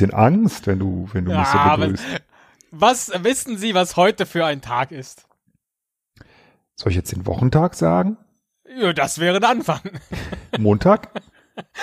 bisschen 0.00 0.14
Angst, 0.14 0.66
wenn 0.66 0.78
du, 0.78 1.08
wenn 1.12 1.24
du 1.24 1.36
mich 1.36 1.46
so 1.48 1.58
begrüßt. 1.58 2.04
Was 2.70 3.12
wissen 3.24 3.58
Sie, 3.58 3.74
was 3.74 3.96
heute 3.96 4.26
für 4.26 4.46
ein 4.46 4.62
Tag 4.62 4.92
ist? 4.92 5.26
Soll 6.76 6.90
ich 6.90 6.96
jetzt 6.96 7.12
den 7.12 7.26
Wochentag 7.26 7.74
sagen? 7.74 8.16
Ja, 8.76 8.92
das 8.92 9.18
wäre 9.18 9.36
ein 9.36 9.44
Anfang. 9.44 9.80
Montag? 10.58 11.10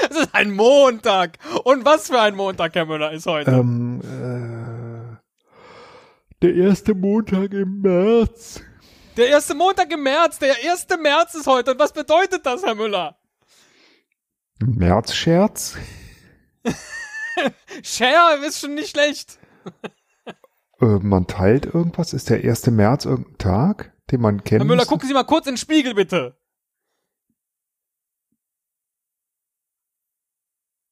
Es 0.09 0.17
ist 0.17 0.34
ein 0.34 0.52
Montag. 0.52 1.38
Und 1.66 1.85
was 1.85 2.08
für 2.08 2.20
ein 2.20 2.35
Montag, 2.35 2.73
Herr 2.73 2.85
Müller, 2.85 3.11
ist 3.11 3.27
heute? 3.27 3.52
ähm, 3.52 4.02
äh, 4.02 5.17
der 6.41 6.55
erste 6.55 6.95
Montag 6.95 7.53
im 7.53 7.81
März. 7.81 8.61
Der 9.17 9.27
erste 9.27 9.53
Montag 9.53 9.91
im 9.91 10.02
März. 10.02 10.39
Der 10.39 10.63
erste 10.63 10.97
März 10.97 11.36
ist 11.36 11.47
heute. 11.47 11.72
Und 11.72 11.80
was 11.80 11.91
bedeutet 11.91 12.45
das, 12.45 12.63
Herr 12.63 12.75
Müller? 12.75 13.17
Märzscherz? 14.59 15.77
Share 17.83 18.45
ist 18.45 18.59
schon 18.59 18.75
nicht 18.75 18.89
schlecht. 18.89 19.39
Äh, 20.81 20.85
man 20.85 21.27
teilt 21.27 21.66
irgendwas? 21.66 22.13
Ist 22.13 22.30
der 22.30 22.43
1. 22.43 22.67
März 22.67 23.05
irgendein 23.05 23.38
Tag, 23.38 23.93
den 24.11 24.21
man 24.21 24.43
kennt? 24.43 24.61
Herr 24.61 24.67
Müller, 24.67 24.85
gucken 24.85 25.07
Sie 25.07 25.13
mal 25.13 25.23
kurz 25.23 25.47
in 25.47 25.53
den 25.53 25.58
Spiegel, 25.58 25.93
bitte. 25.93 26.38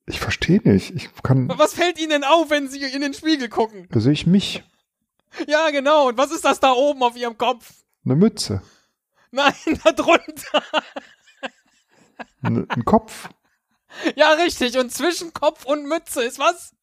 Ich 0.07 0.19
verstehe 0.19 0.61
nicht. 0.63 0.91
Ich 0.95 1.09
kann, 1.23 1.49
Was 1.57 1.73
fällt 1.73 1.97
Ihnen 1.99 2.11
denn 2.11 2.23
auf, 2.23 2.49
wenn 2.51 2.67
Sie 2.67 2.83
in 2.83 3.01
den 3.01 3.13
Spiegel 3.13 3.49
gucken? 3.49 3.87
da 3.91 3.99
sehe 3.99 4.13
ich 4.13 4.27
mich. 4.27 4.63
Ja, 5.47 5.69
genau. 5.69 6.07
Und 6.07 6.17
was 6.17 6.31
ist 6.31 6.45
das 6.45 6.61
da 6.61 6.71
oben 6.71 7.03
auf 7.03 7.17
Ihrem 7.17 7.37
Kopf? 7.37 7.83
Eine 8.05 8.15
Mütze. 8.15 8.61
Nein, 9.31 9.53
da 9.83 9.91
drunter. 9.91 10.63
Ein 12.41 12.85
Kopf. 12.85 13.27
Ja, 14.15 14.31
richtig. 14.33 14.77
Und 14.77 14.91
zwischen 14.91 15.33
Kopf 15.33 15.65
und 15.65 15.87
Mütze 15.87 16.23
ist 16.23 16.39
was? 16.39 16.73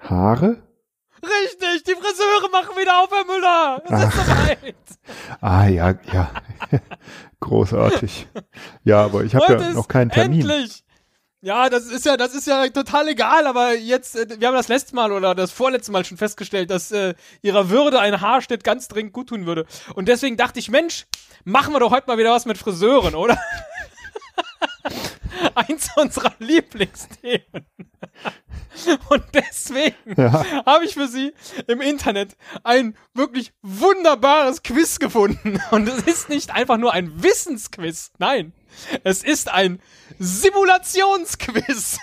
Haare? 0.00 0.62
Richtig, 1.22 1.84
die 1.84 1.94
Friseure 1.94 2.50
machen 2.50 2.76
wieder 2.76 3.02
auf, 3.02 3.10
Herr 3.10 3.24
Müller. 3.26 3.82
Es 3.84 4.08
ist 4.08 4.26
soweit. 4.26 4.74
Ah, 5.40 5.66
ja, 5.66 5.94
ja. 6.12 6.30
Großartig. 7.40 8.26
Ja, 8.84 9.04
aber 9.04 9.24
ich 9.24 9.34
habe 9.34 9.52
ja 9.52 9.72
noch 9.72 9.88
keinen 9.88 10.10
Termin. 10.10 10.40
Endlich. 10.40 10.82
Ja, 11.42 11.70
das 11.70 11.86
ist 11.86 12.04
ja, 12.04 12.18
das 12.18 12.34
ist 12.34 12.46
ja 12.46 12.68
total 12.68 13.08
egal, 13.08 13.46
aber 13.46 13.74
jetzt, 13.74 14.14
äh, 14.14 14.26
wir 14.38 14.48
haben 14.48 14.54
das 14.54 14.68
letzte 14.68 14.94
Mal 14.94 15.10
oder 15.10 15.34
das 15.34 15.50
vorletzte 15.50 15.90
Mal 15.90 16.04
schon 16.04 16.18
festgestellt, 16.18 16.70
dass 16.70 16.90
äh, 16.92 17.14
ihrer 17.40 17.70
Würde 17.70 17.98
ein 17.98 18.20
Haarschnitt 18.20 18.62
ganz 18.62 18.88
dringend 18.88 19.14
gut 19.14 19.30
tun 19.30 19.46
würde. 19.46 19.64
Und 19.94 20.08
deswegen 20.08 20.36
dachte 20.36 20.58
ich, 20.58 20.70
Mensch, 20.70 21.06
machen 21.44 21.72
wir 21.72 21.80
doch 21.80 21.92
heute 21.92 22.08
mal 22.08 22.18
wieder 22.18 22.32
was 22.32 22.44
mit 22.44 22.58
Friseuren, 22.58 23.14
oder? 23.14 23.38
Eins 25.54 25.90
unserer 25.96 26.32
Lieblingsthemen. 26.38 27.66
Und 29.08 29.24
deswegen 29.34 29.94
Ja. 30.16 30.44
habe 30.66 30.84
ich 30.84 30.94
für 30.94 31.08
Sie 31.08 31.32
im 31.66 31.80
Internet 31.80 32.36
ein 32.64 32.96
wirklich 33.14 33.52
wunderbares 33.62 34.62
Quiz 34.62 34.98
gefunden. 34.98 35.60
Und 35.70 35.88
es 35.88 36.02
ist 36.04 36.28
nicht 36.28 36.50
einfach 36.52 36.76
nur 36.78 36.92
ein 36.92 37.22
Wissensquiz. 37.22 38.12
Nein, 38.18 38.52
es 39.04 39.22
ist 39.24 39.48
ein 39.52 39.80
Simulationsquiz. 40.18 41.98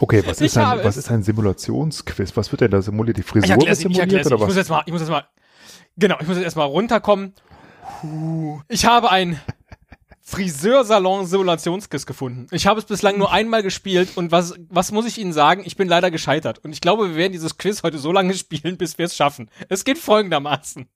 Okay, 0.00 0.22
was 0.26 0.40
ist, 0.40 0.56
ein, 0.58 0.84
was 0.84 0.96
ist 0.96 1.08
ein 1.10 1.22
Simulationsquiz? 1.22 2.36
Was 2.36 2.50
wird 2.50 2.62
denn 2.62 2.70
da 2.72 2.82
simuliert? 2.82 3.16
Die 3.16 3.22
Frisur 3.22 3.56
wird 3.56 3.76
simuliert 3.76 4.26
oder 4.26 4.34
Ich 4.34 4.40
muss 4.40 4.48
was? 4.50 4.56
jetzt 4.56 4.68
mal, 4.68 4.82
ich 4.86 4.92
muss 4.92 5.00
jetzt 5.02 5.10
mal, 5.10 5.24
genau, 5.96 6.16
ich 6.20 6.26
muss 6.26 6.36
jetzt 6.36 6.44
erstmal 6.44 6.66
runterkommen. 6.66 7.32
Ich 8.68 8.86
habe 8.86 9.10
ein 9.12 9.40
Friseursalon-Simulationsquiz 10.26 12.06
gefunden. 12.06 12.46
Ich 12.50 12.66
habe 12.66 12.80
es 12.80 12.86
bislang 12.86 13.18
nur 13.18 13.30
einmal 13.30 13.62
gespielt 13.62 14.16
und 14.16 14.32
was, 14.32 14.54
was 14.68 14.90
muss 14.90 15.06
ich 15.06 15.18
Ihnen 15.18 15.34
sagen? 15.34 15.62
Ich 15.66 15.76
bin 15.76 15.86
leider 15.86 16.10
gescheitert. 16.10 16.64
Und 16.64 16.72
ich 16.72 16.80
glaube, 16.80 17.10
wir 17.10 17.16
werden 17.16 17.32
dieses 17.32 17.58
Quiz 17.58 17.82
heute 17.82 17.98
so 17.98 18.10
lange 18.10 18.34
spielen, 18.38 18.78
bis 18.78 18.96
wir 18.96 19.06
es 19.06 19.16
schaffen. 19.16 19.50
Es 19.68 19.84
geht 19.84 19.98
folgendermaßen. 19.98 20.88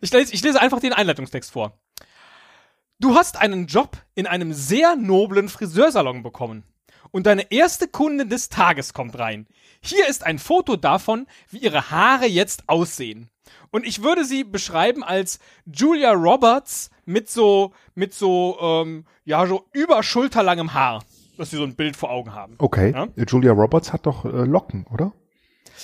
Ich 0.00 0.10
lese, 0.10 0.32
ich 0.32 0.42
lese 0.42 0.60
einfach 0.60 0.80
den 0.80 0.94
Einleitungstext 0.94 1.52
vor. 1.52 1.78
Du 2.98 3.14
hast 3.14 3.38
einen 3.38 3.66
Job 3.66 3.98
in 4.14 4.26
einem 4.26 4.52
sehr 4.54 4.96
noblen 4.96 5.48
Friseursalon 5.48 6.22
bekommen. 6.22 6.64
Und 7.10 7.26
deine 7.26 7.50
erste 7.50 7.88
Kundin 7.88 8.30
des 8.30 8.48
Tages 8.48 8.94
kommt 8.94 9.18
rein. 9.18 9.48
Hier 9.82 10.06
ist 10.08 10.24
ein 10.24 10.38
Foto 10.38 10.76
davon, 10.76 11.26
wie 11.50 11.58
ihre 11.58 11.90
Haare 11.90 12.26
jetzt 12.26 12.68
aussehen. 12.68 13.28
Und 13.70 13.86
ich 13.86 14.02
würde 14.02 14.24
sie 14.24 14.44
beschreiben 14.44 15.02
als 15.02 15.40
Julia 15.66 16.12
Roberts 16.12 16.90
mit 17.10 17.28
so, 17.28 17.72
mit 17.94 18.14
so, 18.14 18.56
ähm, 18.60 19.04
ja, 19.24 19.44
so 19.46 19.64
überschulterlangem 19.72 20.72
Haar. 20.74 21.02
Dass 21.36 21.50
sie 21.50 21.56
so 21.56 21.64
ein 21.64 21.74
Bild 21.74 21.96
vor 21.96 22.10
Augen 22.10 22.34
haben. 22.34 22.54
Okay, 22.58 22.92
Ja? 22.92 23.08
Julia 23.26 23.52
Roberts 23.52 23.92
hat 23.92 24.06
doch 24.06 24.24
äh, 24.24 24.28
Locken, 24.28 24.86
oder? 24.92 25.12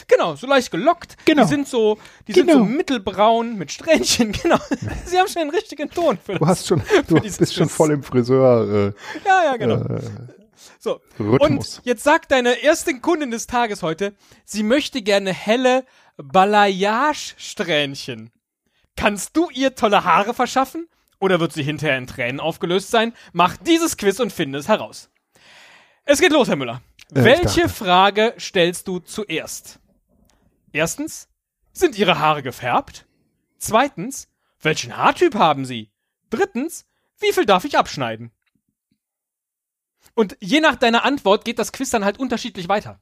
Genau, 0.09 0.35
so 0.37 0.47
leicht 0.47 0.71
gelockt. 0.71 1.17
Genau. 1.25 1.43
Die 1.45 1.49
sind 1.49 1.67
so, 1.67 1.97
die 2.29 2.35
sind 2.35 2.47
Genau. 2.49 2.59
so 2.59 2.65
mittelbraun 2.67 3.57
mit 3.57 3.73
Strähnchen, 3.73 4.33
genau. 4.43 4.59
sie 5.07 5.19
haben 5.19 5.27
schon 5.29 5.43
den 5.43 5.51
richtigen 5.51 5.89
Ton 5.91 6.19
für 6.23 6.33
das. 6.33 6.41
Du 6.41 6.47
hast 6.47 6.67
schon, 6.67 6.83
du 7.09 7.19
bist 7.21 7.55
schon 7.55 7.67
Quiz. 7.67 7.75
voll 7.77 7.93
im 7.93 8.03
Friseur 8.03 8.93
Ja, 9.25 9.45
ja, 9.45 9.55
äh, 9.55 9.59
genau. 9.59 9.77
äh, 9.77 10.01
So. 10.79 11.01
Rhythmus. 11.19 11.79
Und 11.79 11.87
jetzt 11.87 12.05
sagt 12.05 12.31
deine 12.31 12.63
erste 12.63 13.01
Kundin 13.01 13.31
des 13.31 13.47
Tages 13.47 13.83
heute, 13.83 14.15
sie 14.45 14.63
möchte 14.63 15.01
gerne 15.01 15.33
helle 15.33 15.87
Balayage-Strähnchen. 16.19 18.31
Kannst 18.97 19.35
du 19.37 19.49
ihr 19.51 19.75
tolle 19.75 20.05
Haare 20.05 20.35
verschaffen? 20.35 20.89
Oder 21.19 21.41
wird 21.41 21.53
sie 21.53 21.63
hinterher 21.63 21.99
in 21.99 22.07
Tränen 22.07 22.41
aufgelöst 22.41 22.91
sein? 22.91 23.15
Mach 23.33 23.57
dieses 23.57 23.97
Quiz 23.97 24.21
und 24.21 24.33
finde 24.33 24.59
es 24.59 24.69
heraus. 24.69 25.11
Es 26.05 26.21
geht 26.21 26.33
los, 26.33 26.49
Herr 26.49 26.57
Müller. 26.57 26.83
Äh, 27.15 27.25
Welche 27.25 27.69
Frage 27.69 28.35
stellst 28.39 28.87
du 28.89 28.99
zuerst? 29.01 29.81
Erstens, 30.73 31.29
sind 31.73 31.99
ihre 31.99 32.19
Haare 32.19 32.43
gefärbt? 32.43 33.07
Zweitens, 33.59 34.29
welchen 34.61 34.97
Haartyp 34.97 35.35
haben 35.35 35.65
sie? 35.65 35.91
Drittens, 36.31 36.87
wie 37.19 37.33
viel 37.33 37.47
darf 37.47 37.65
ich 37.65 37.79
abschneiden? 37.79 38.31
Und 40.15 40.37
je 40.41 40.61
nach 40.61 40.77
deiner 40.77 41.05
Antwort 41.05 41.45
geht 41.45 41.59
das 41.59 41.73
Quiz 41.73 41.91
dann 41.91 42.05
halt 42.05 42.19
unterschiedlich 42.19 42.69
weiter. 42.69 43.01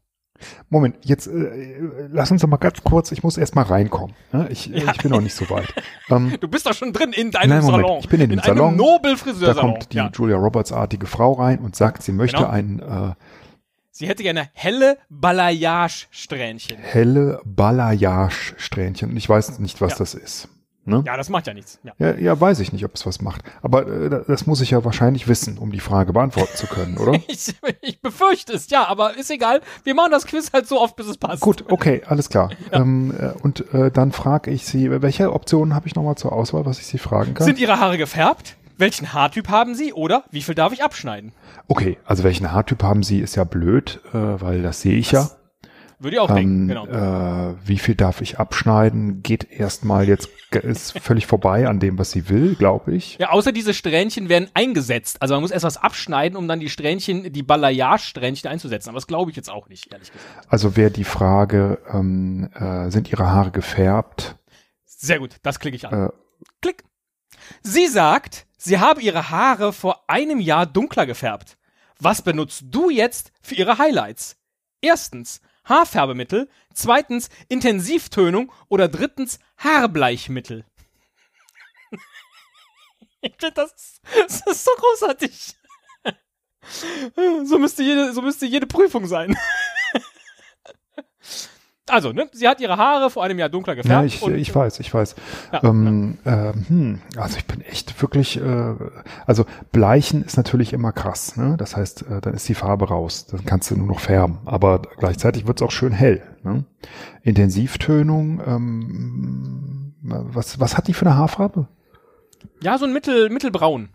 Moment, 0.70 0.96
jetzt 1.02 1.26
äh, 1.26 1.78
lass 2.10 2.30
uns 2.30 2.42
doch 2.42 2.48
mal 2.48 2.56
ganz 2.56 2.82
kurz, 2.84 3.12
ich 3.12 3.22
muss 3.22 3.36
erst 3.36 3.54
mal 3.54 3.62
reinkommen. 3.62 4.14
Ne? 4.32 4.48
Ich, 4.50 4.72
äh, 4.72 4.84
Ja. 4.84 4.92
ich 4.92 4.98
bin 5.02 5.10
noch 5.12 5.20
nicht 5.20 5.34
so 5.34 5.48
weit. 5.50 5.72
ähm, 6.10 6.36
Du 6.40 6.48
bist 6.48 6.66
doch 6.66 6.74
schon 6.74 6.92
drin 6.92 7.12
in 7.12 7.30
deinem 7.30 7.50
Nein, 7.50 7.62
Moment, 7.64 7.84
Salon. 7.86 8.00
ich 8.00 8.08
bin 8.08 8.20
in 8.20 8.30
dem 8.30 8.38
einem 8.40 8.56
Salon. 8.58 8.76
Nobel 8.76 9.12
da 9.12 9.16
Friseursalon. 9.18 9.70
kommt 9.72 9.92
die 9.92 9.96
ja. 9.98 10.10
Julia 10.12 10.36
Roberts-artige 10.36 11.06
Frau 11.06 11.32
rein 11.34 11.58
und 11.60 11.76
sagt, 11.76 12.02
sie 12.02 12.12
möchte 12.12 12.38
Genau. 12.38 12.48
ein 12.50 12.80
äh, 12.80 13.12
Sie 13.96 14.08
hätte 14.08 14.24
gerne 14.24 14.48
helle 14.54 14.98
Balayage-Strähnchen. 15.08 16.78
helle 16.78 17.40
Balayage-Strähnchen. 17.44 19.10
Und 19.10 19.16
ich 19.16 19.28
weiß 19.28 19.58
nicht, 19.60 19.80
was 19.80 19.92
Ja. 19.92 19.98
das 19.98 20.14
ist. 20.14 20.48
Ne? 20.86 21.02
Ja, 21.06 21.16
das 21.16 21.28
macht 21.30 21.46
ja 21.46 21.54
nichts. 21.54 21.78
Ja. 21.82 21.92
Ja, 21.98 22.14
ja, 22.16 22.40
weiß 22.40 22.60
ich 22.60 22.72
nicht, 22.72 22.84
ob 22.84 22.94
es 22.94 23.06
was 23.06 23.20
macht. 23.20 23.42
Aber 23.62 23.86
äh, 23.86 24.24
das 24.26 24.46
muss 24.46 24.60
ich 24.60 24.70
ja 24.70 24.84
wahrscheinlich 24.84 25.28
wissen, 25.28 25.56
um 25.58 25.72
die 25.72 25.80
Frage 25.80 26.12
beantworten 26.12 26.56
zu 26.56 26.66
können, 26.66 26.98
oder? 26.98 27.12
Ich, 27.26 27.54
ich 27.80 28.00
befürchte 28.00 28.52
es, 28.52 28.68
ja, 28.70 28.86
aber 28.86 29.16
ist 29.16 29.30
egal. 29.30 29.60
Wir 29.82 29.94
machen 29.94 30.10
das 30.10 30.26
Quiz 30.26 30.52
halt 30.52 30.68
so 30.68 30.80
oft, 30.80 30.94
bis 30.94 31.06
es 31.06 31.16
passt. 31.16 31.40
Gut, 31.40 31.64
okay, 31.68 32.02
alles 32.06 32.28
klar. 32.28 32.50
Ähm, 32.70 33.14
äh, 33.18 33.32
und 33.42 33.72
äh, 33.72 33.90
dann 33.90 34.12
frage 34.12 34.50
ich 34.50 34.66
Sie, 34.66 34.90
welche 35.02 35.32
Optionen 35.32 35.74
habe 35.74 35.86
ich 35.86 35.94
nochmal 35.94 36.16
zur 36.16 36.32
Auswahl, 36.32 36.66
was 36.66 36.78
ich 36.78 36.86
Sie 36.86 36.98
fragen 36.98 37.34
kann? 37.34 37.46
Sind 37.46 37.58
ihre 37.58 37.80
Haare 37.80 37.98
gefärbt? 37.98 38.56
Welchen 38.76 39.12
Haartyp 39.12 39.48
haben 39.48 39.74
sie? 39.74 39.92
Oder 39.92 40.24
wie 40.30 40.42
viel 40.42 40.54
darf 40.54 40.72
ich 40.72 40.82
abschneiden? 40.82 41.32
okay, 41.68 41.96
also 42.04 42.24
welchen 42.24 42.52
Haartyp 42.52 42.82
haben 42.82 43.02
Sie, 43.02 43.20
ist 43.20 43.36
ja 43.36 43.44
blöd, 43.44 44.00
äh, 44.12 44.16
weil 44.16 44.62
das 44.62 44.80
sehe 44.80 44.96
ich 44.96 45.12
ja. 45.12 45.30
Würde 45.98 46.16
ich 46.16 46.20
auch 46.20 46.30
Ähm, 46.30 46.36
denken, 46.36 46.68
genau. 46.68 46.86
äh, 46.86 47.54
wie 47.64 47.78
viel 47.78 47.94
darf 47.94 48.20
ich 48.20 48.38
abschneiden? 48.38 49.22
Geht 49.22 49.50
erstmal 49.50 50.06
jetzt, 50.08 50.28
ist 50.52 50.98
völlig 50.98 51.26
vorbei 51.26 51.66
an 51.68 51.80
dem, 51.80 51.98
was 51.98 52.10
sie 52.10 52.28
will, 52.28 52.54
glaube 52.56 52.94
ich. 52.94 53.16
Ja, 53.18 53.30
außer 53.30 53.52
diese 53.52 53.74
Strähnchen 53.74 54.28
werden 54.28 54.48
eingesetzt. 54.54 55.22
Also 55.22 55.34
man 55.34 55.42
muss 55.42 55.50
erst 55.50 55.64
was 55.64 55.76
abschneiden, 55.76 56.36
um 56.36 56.48
dann 56.48 56.60
die 56.60 56.68
Strähnchen, 56.68 57.32
die 57.32 57.42
Balayage-Strähnchen 57.42 58.50
einzusetzen. 58.50 58.88
Aber 58.90 58.96
das 58.96 59.06
glaube 59.06 59.30
ich 59.30 59.36
jetzt 59.36 59.50
auch 59.50 59.68
nicht, 59.68 59.92
ehrlich 59.92 60.12
gesagt. 60.12 60.46
Also 60.48 60.76
wäre 60.76 60.90
die 60.90 61.04
Frage, 61.04 61.78
ähm, 61.92 62.50
äh, 62.54 62.90
sind 62.90 63.10
ihre 63.10 63.30
Haare 63.30 63.50
gefärbt? 63.50 64.36
Sehr 64.84 65.18
gut, 65.18 65.36
das 65.42 65.58
klicke 65.60 65.76
ich 65.76 65.86
an. 65.86 66.06
Äh, 66.06 66.10
Klick. 66.60 66.84
Sie 67.62 67.86
sagt, 67.86 68.46
sie 68.56 68.78
habe 68.78 69.00
ihre 69.02 69.30
Haare 69.30 69.72
vor 69.72 70.04
einem 70.08 70.40
Jahr 70.40 70.66
dunkler 70.66 71.06
gefärbt. 71.06 71.56
Was 72.00 72.22
benutzt 72.22 72.64
du 72.70 72.90
jetzt 72.90 73.32
für 73.42 73.54
ihre 73.54 73.78
Highlights? 73.78 74.36
Erstens 74.80 75.40
Haarfärbemittel, 75.64 76.48
zweitens 76.72 77.28
Intensivtönung 77.48 78.52
oder 78.68 78.88
drittens 78.88 79.38
Haarbleichmittel. 79.56 80.64
ich 83.20 83.34
finde 83.38 83.54
das, 83.54 84.00
das 84.14 84.46
ist 84.46 84.64
so 84.64 84.70
großartig. 84.76 85.56
So 87.44 87.58
müsste 87.58 87.82
jede, 87.82 88.12
so 88.12 88.22
müsste 88.22 88.46
jede 88.46 88.66
Prüfung 88.66 89.06
sein. 89.06 89.36
Also, 91.88 92.12
ne, 92.12 92.28
sie 92.32 92.48
hat 92.48 92.60
ihre 92.60 92.78
Haare 92.78 93.10
vor 93.10 93.24
einem 93.24 93.38
Jahr 93.38 93.50
dunkler 93.50 93.74
gefärbt. 93.74 94.02
Ja, 94.02 94.06
ich, 94.06 94.22
und, 94.22 94.34
ich 94.34 94.54
weiß, 94.54 94.80
ich 94.80 94.92
weiß. 94.92 95.16
Ja, 95.52 95.64
ähm, 95.64 96.16
ähm, 96.24 96.64
hm, 96.66 97.02
also 97.16 97.36
ich 97.36 97.44
bin 97.44 97.60
echt 97.60 98.00
wirklich, 98.00 98.40
äh, 98.40 98.74
also 99.26 99.44
Bleichen 99.70 100.24
ist 100.24 100.38
natürlich 100.38 100.72
immer 100.72 100.92
krass. 100.92 101.36
Ne? 101.36 101.56
Das 101.58 101.76
heißt, 101.76 102.02
äh, 102.08 102.20
dann 102.22 102.32
ist 102.32 102.48
die 102.48 102.54
Farbe 102.54 102.88
raus. 102.88 103.26
Dann 103.26 103.44
kannst 103.44 103.70
du 103.70 103.76
nur 103.76 103.86
noch 103.86 104.00
färben. 104.00 104.38
Aber 104.46 104.80
gleichzeitig 104.96 105.46
wird 105.46 105.60
es 105.60 105.66
auch 105.66 105.70
schön 105.70 105.92
hell. 105.92 106.22
Ne? 106.42 106.64
Intensivtönung, 107.22 108.40
ähm, 108.46 109.94
was, 110.02 110.58
was 110.60 110.78
hat 110.78 110.88
die 110.88 110.94
für 110.94 111.04
eine 111.04 111.16
Haarfarbe? 111.16 111.68
Ja, 112.62 112.78
so 112.78 112.86
ein 112.86 112.92
Mittel, 112.94 113.28
mittelbraun, 113.28 113.90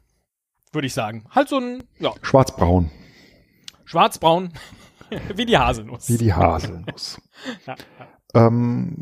würde 0.72 0.88
ich 0.88 0.94
sagen. 0.94 1.26
Halt 1.32 1.50
so 1.50 1.58
ein, 1.58 1.84
ja, 2.00 2.12
Schwarzbraun, 2.22 2.92
schwarzbraun, 3.86 4.54
wie 5.36 5.46
die 5.46 5.58
Haselnuss. 5.58 6.10
wie 6.10 6.18
die 6.18 6.34
Haselnuss. 6.34 7.20
Ja, 7.66 7.76
ähm, 8.36 8.98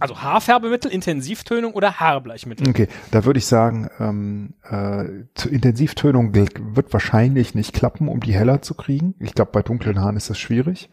Also 0.00 0.20
Haarfärbemittel, 0.20 0.90
Intensivtönung 0.90 1.72
oder 1.74 2.00
Haarbleichmittel. 2.00 2.68
Okay, 2.68 2.88
da 3.10 3.24
würde 3.24 3.38
ich 3.38 3.46
sagen, 3.46 3.88
ähm, 3.98 4.54
äh, 4.64 5.24
zur 5.34 5.52
Intensivtönung 5.52 6.34
wird 6.34 6.92
wahrscheinlich 6.92 7.54
nicht 7.54 7.72
klappen, 7.74 8.08
um 8.08 8.20
die 8.20 8.34
heller 8.34 8.62
zu 8.62 8.74
kriegen. 8.74 9.14
Ich 9.20 9.34
glaube, 9.34 9.50
bei 9.52 9.62
dunklen 9.62 10.00
Haaren 10.00 10.16
ist 10.16 10.30
das 10.30 10.38
schwierig. 10.38 10.88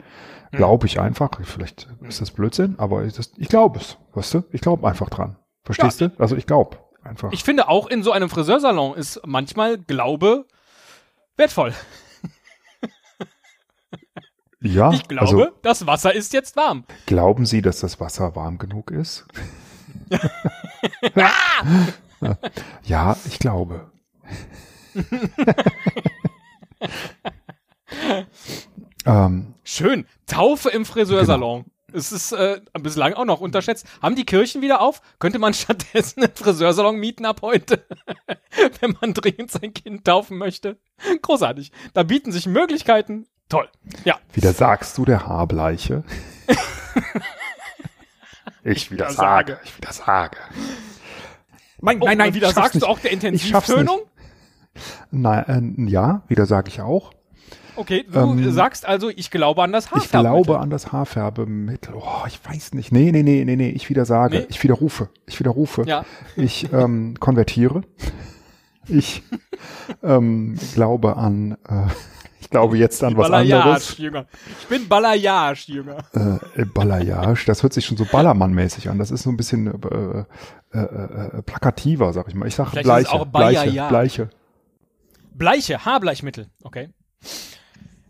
Hm. 0.51 0.57
Glaube 0.57 0.87
ich 0.87 0.99
einfach. 0.99 1.31
Vielleicht 1.43 1.87
ist 2.01 2.21
das 2.21 2.31
Blödsinn, 2.31 2.75
aber 2.77 3.03
ich, 3.03 3.15
ich 3.37 3.49
glaube 3.49 3.79
es. 3.79 3.97
Weißt 4.13 4.33
du? 4.35 4.43
Ich 4.51 4.61
glaube 4.61 4.87
einfach 4.87 5.09
dran. 5.09 5.37
Verstehst 5.63 6.01
du? 6.01 6.11
Also 6.17 6.35
ich 6.35 6.45
glaube 6.45 6.77
einfach. 7.03 7.31
Ich 7.31 7.43
finde 7.43 7.67
auch 7.67 7.87
in 7.87 8.03
so 8.03 8.11
einem 8.11 8.29
Friseursalon 8.29 8.95
ist 8.95 9.21
manchmal 9.25 9.77
Glaube 9.77 10.45
wertvoll. 11.37 11.73
Ja, 14.65 14.91
Ich 14.91 15.07
glaube, 15.07 15.21
also 15.21 15.47
das 15.61 15.87
Wasser 15.87 16.13
ist 16.13 16.33
jetzt 16.33 16.55
warm. 16.55 16.85
glauben 17.05 17.45
Sie, 17.45 17.61
dass 17.61 17.79
das 17.79 17.99
Wasser 17.99 18.35
warm 18.35 18.57
genug 18.57 18.91
ist? 18.91 19.25
ja, 22.83 23.17
ich 23.25 23.39
glaube. 23.39 23.91
ähm, 29.05 29.53
Schön. 29.63 30.05
Taufe 30.27 30.69
im 30.69 30.85
Friseursalon. 30.85 31.65
Es 31.93 32.11
ist 32.11 32.33
äh, 32.33 32.59
bislang 32.79 33.13
auch 33.13 33.23
noch 33.25 33.39
unterschätzt. 33.39 33.87
Haben 34.01 34.15
die 34.15 34.25
Kirchen 34.25 34.61
wieder 34.61 34.81
auf? 34.81 35.01
Könnte 35.19 35.39
man 35.39 35.53
stattdessen 35.55 36.23
einen 36.23 36.35
Friseursalon 36.35 36.97
mieten 36.97 37.25
ab 37.25 37.41
heute? 37.41 37.85
Wenn 38.81 38.97
man 38.99 39.13
dringend 39.13 39.51
sein 39.51 39.73
Kind 39.73 40.05
taufen 40.05 40.37
möchte. 40.37 40.77
Großartig. 41.21 41.71
Da 41.93 42.03
bieten 42.03 42.31
sich 42.31 42.47
Möglichkeiten. 42.47 43.27
Toll. 43.49 43.67
Ja. 44.03 44.17
Wieder 44.33 44.53
sagst 44.53 44.97
du 44.97 45.05
der 45.05 45.27
Haarbleiche? 45.27 46.03
ich 48.63 48.91
wieder 48.91 49.09
sage. 49.11 49.53
sage, 49.53 49.59
ich 49.63 49.77
wieder 49.77 49.93
sage. 49.93 50.37
Nein, 51.81 51.99
nein, 51.99 52.17
nein, 52.17 52.33
wieder 52.33 52.47
ich 52.49 52.55
sagst 52.55 52.75
du 52.75 52.79
nicht. 52.79 52.87
auch 52.87 52.99
der 52.99 53.11
Ich 53.11 53.23
Intensivtönung? 53.23 53.99
Nein, 55.11 55.75
äh, 55.87 55.89
ja, 55.91 56.23
wieder 56.27 56.45
sage 56.45 56.69
ich 56.69 56.81
auch. 56.81 57.11
Okay, 57.77 58.05
du 58.09 58.19
Ähm, 58.19 58.51
sagst 58.53 58.85
also, 58.85 59.09
ich 59.09 59.31
glaube 59.31 59.61
an 59.61 59.73
das 59.73 59.87
Ich 59.87 59.91
Haarfärbemittel. 59.91 60.43
glaube 60.43 60.59
an 60.59 60.69
das 60.69 60.91
Haarfärbemittel. 60.93 61.93
Oh, 61.95 62.23
ich 62.27 62.39
weiß 62.43 62.73
nicht. 62.73 62.91
Nee, 62.93 63.11
nee, 63.11 63.21
nee, 63.21 63.43
nee, 63.43 63.55
nee. 63.57 63.69
Ich 63.69 63.89
wieder 63.89 64.05
sage. 64.05 64.39
Nee? 64.39 64.45
Ich 64.49 64.63
widerrufe. 64.63 65.09
Ich 65.27 65.37
widerrufe. 65.39 65.83
Ja. 65.85 66.05
Ich 66.37 66.71
ähm, 66.71 67.15
konvertiere. 67.19 67.81
Ich 68.87 69.23
ähm, 70.03 70.57
glaube 70.73 71.17
an, 71.17 71.57
äh, 71.67 71.87
ich 72.39 72.49
glaube 72.49 72.77
jetzt 72.77 73.03
an 73.03 73.17
was 73.17 73.31
anderes. 73.31 73.97
Jünger. 73.97 74.25
Ich 74.61 74.67
bin 74.67 74.87
Balayage, 74.87 75.71
Jünger. 75.71 75.97
Äh, 76.13 76.61
äh, 76.61 76.65
Balayage, 76.65 77.45
das 77.45 77.63
hört 77.63 77.73
sich 77.73 77.85
schon 77.85 77.97
so 77.97 78.05
Ballermann-mäßig 78.05 78.89
an. 78.89 78.99
Das 78.99 79.11
ist 79.11 79.23
so 79.23 79.29
ein 79.29 79.37
bisschen 79.37 79.67
äh, 79.67 80.25
äh, 80.73 80.79
äh, 80.79 81.41
plakativer, 81.41 82.13
sag 82.13 82.27
ich 82.27 82.35
mal. 82.35 82.47
Ich 82.47 82.55
sage 82.55 82.81
Bleiche, 82.81 83.11
auch 83.11 83.25
Bleiche. 83.25 83.87
Bleiche. 83.87 84.29
Bleiche, 85.33 85.85
Haarbleichmittel. 85.85 86.47
Okay. 86.63 86.89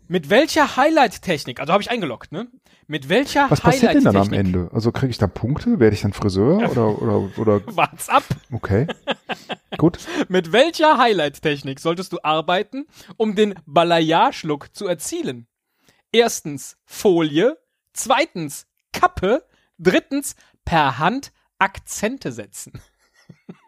Mit 0.08 0.30
welcher 0.30 0.76
Highlight-Technik, 0.76 1.58
also 1.58 1.72
habe 1.72 1.82
ich 1.82 1.90
eingeloggt, 1.90 2.30
ne? 2.30 2.46
Mit 2.88 3.08
welcher 3.08 3.50
Was 3.50 3.60
passiert 3.60 3.94
denn 3.94 4.04
dann 4.04 4.16
am? 4.16 4.32
Ende? 4.32 4.70
Also 4.72 4.92
kriege 4.92 5.10
ich 5.10 5.18
da 5.18 5.26
Punkte? 5.26 5.80
Werde 5.80 5.94
ich 5.94 6.02
dann 6.02 6.12
Friseur 6.12 6.70
oder 6.70 7.02
oder 7.02 7.38
oder 7.38 7.76
Wart's 7.76 8.08
ab. 8.08 8.24
okay. 8.52 8.86
Gut. 9.76 9.98
Mit 10.28 10.52
welcher 10.52 10.96
Highlight-Technik 10.96 11.80
solltest 11.80 12.12
du 12.12 12.18
arbeiten, 12.22 12.86
um 13.16 13.34
den 13.34 13.54
Balayage-Look 13.66 14.74
zu 14.74 14.86
erzielen? 14.86 15.46
Erstens 16.12 16.78
Folie, 16.86 17.58
zweitens 17.92 18.66
Kappe, 18.92 19.44
drittens 19.78 20.36
per 20.64 20.98
Hand 20.98 21.32
Akzente 21.58 22.32
setzen. 22.32 22.72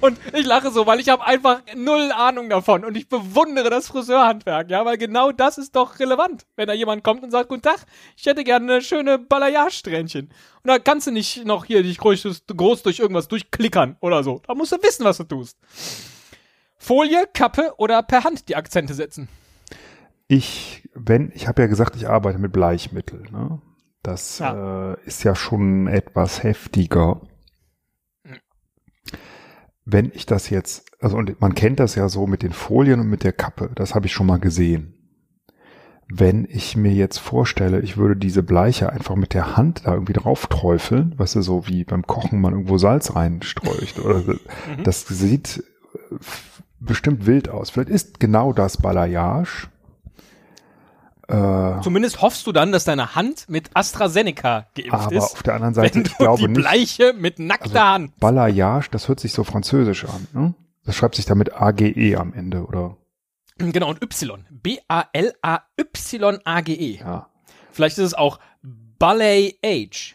Und 0.00 0.18
ich 0.32 0.46
lache 0.46 0.70
so, 0.70 0.86
weil 0.86 1.00
ich 1.00 1.08
habe 1.08 1.24
einfach 1.24 1.60
null 1.76 2.10
Ahnung 2.12 2.48
davon 2.48 2.84
und 2.84 2.96
ich 2.96 3.08
bewundere 3.08 3.70
das 3.70 3.88
Friseurhandwerk, 3.88 4.70
ja, 4.70 4.84
weil 4.84 4.96
genau 4.98 5.32
das 5.32 5.58
ist 5.58 5.76
doch 5.76 5.98
relevant, 5.98 6.46
wenn 6.56 6.66
da 6.66 6.72
jemand 6.72 7.04
kommt 7.04 7.22
und 7.22 7.30
sagt, 7.30 7.48
guten 7.48 7.62
Tag, 7.62 7.84
ich 8.16 8.26
hätte 8.26 8.42
gerne 8.44 8.72
eine 8.72 8.82
schöne 8.82 9.18
Balayage-Strähnchen. 9.18 10.26
Und 10.62 10.68
da 10.68 10.78
kannst 10.78 11.06
du 11.06 11.10
nicht 11.10 11.44
noch 11.44 11.64
hier 11.64 11.82
dich 11.82 11.98
groß, 11.98 12.44
groß 12.56 12.82
durch 12.82 13.00
irgendwas 13.00 13.28
durchklickern 13.28 13.96
oder 14.00 14.24
so. 14.24 14.40
Da 14.46 14.54
musst 14.54 14.72
du 14.72 14.76
wissen, 14.82 15.04
was 15.04 15.18
du 15.18 15.24
tust. 15.24 15.58
Folie, 16.78 17.26
Kappe 17.32 17.74
oder 17.76 18.02
per 18.02 18.24
Hand 18.24 18.48
die 18.48 18.56
Akzente 18.56 18.94
setzen. 18.94 19.28
Ich, 20.26 20.88
wenn, 20.94 21.30
ich 21.34 21.46
habe 21.46 21.62
ja 21.62 21.68
gesagt, 21.68 21.94
ich 21.96 22.08
arbeite 22.08 22.38
mit 22.38 22.52
Bleichmittel. 22.52 23.24
Ne? 23.30 23.60
Das 24.02 24.38
Ja. 24.38 24.92
äh, 24.92 24.96
ist 25.04 25.22
ja 25.22 25.34
schon 25.34 25.86
etwas 25.86 26.42
heftiger. 26.42 27.20
Wenn 29.84 30.12
ich 30.14 30.26
das 30.26 30.50
jetzt, 30.50 30.84
also 31.00 31.16
und 31.16 31.40
man 31.40 31.54
kennt 31.54 31.80
das 31.80 31.94
ja 31.94 32.08
so 32.08 32.26
mit 32.26 32.42
den 32.42 32.52
Folien 32.52 33.00
und 33.00 33.08
mit 33.08 33.24
der 33.24 33.32
Kappe, 33.32 33.70
das 33.74 33.94
habe 33.94 34.06
ich 34.06 34.12
schon 34.12 34.26
mal 34.26 34.38
gesehen. 34.38 34.94
Wenn 36.08 36.46
ich 36.48 36.76
mir 36.76 36.92
jetzt 36.92 37.18
vorstelle, 37.18 37.80
ich 37.80 37.96
würde 37.96 38.16
diese 38.16 38.42
Bleiche 38.42 38.90
einfach 38.92 39.16
mit 39.16 39.34
der 39.34 39.56
Hand 39.56 39.86
da 39.86 39.94
irgendwie 39.94 40.12
drauf 40.12 40.46
träufeln, 40.46 41.14
weißt 41.18 41.36
du, 41.36 41.42
so 41.42 41.66
wie 41.66 41.84
beim 41.84 42.06
Kochen 42.06 42.40
man 42.40 42.52
irgendwo 42.52 42.76
Salz 42.76 43.14
reinstreucht, 43.14 43.98
oder 43.98 44.20
so, 44.20 44.34
das 44.84 45.06
sieht 45.06 45.64
äh, 45.94 46.16
bestimmt 46.78 47.26
wild 47.26 47.48
aus. 47.48 47.70
Vielleicht 47.70 47.90
ist 47.90 48.20
genau 48.20 48.52
das 48.52 48.76
Balayage. 48.76 49.68
Äh, 51.32 51.80
Zumindest 51.82 52.20
hoffst 52.20 52.46
du 52.46 52.52
dann, 52.52 52.72
dass 52.72 52.84
deine 52.84 53.14
Hand 53.14 53.48
mit 53.48 53.70
AstraZeneca 53.74 54.66
geimpft 54.74 54.92
aber 54.92 55.12
ist. 55.16 55.22
auf 55.32 55.42
der 55.42 55.54
anderen 55.54 55.72
Seite, 55.74 56.00
ich 56.00 56.18
glaube 56.18 56.42
die 56.42 56.48
nicht. 56.48 56.60
Bleiche 56.60 57.14
mit 57.14 57.38
nackter 57.38 57.64
Also, 57.82 57.94
Hand. 57.94 58.20
Balayage, 58.20 58.88
das 58.90 59.08
hört 59.08 59.18
sich 59.20 59.32
so 59.32 59.42
französisch 59.42 60.04
an. 60.04 60.26
Ne? 60.34 60.54
Das 60.84 60.94
schreibt 60.94 61.14
sich 61.14 61.24
da 61.24 61.34
mit 61.34 61.54
AGE 61.54 62.16
am 62.18 62.34
Ende, 62.34 62.66
oder? 62.66 62.96
Genau, 63.56 63.88
und 63.90 64.02
Y. 64.02 64.44
B-A-L-A-Y-A-G-E. 65.70 66.98
Ja. 67.00 67.28
Vielleicht 67.70 67.98
ist 67.98 68.04
es 68.04 68.14
auch 68.14 68.38
Balayage. 68.98 70.14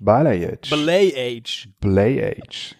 Balayage. 0.00 0.68
Balayage. 0.70 1.68
Blayage. 1.80 2.74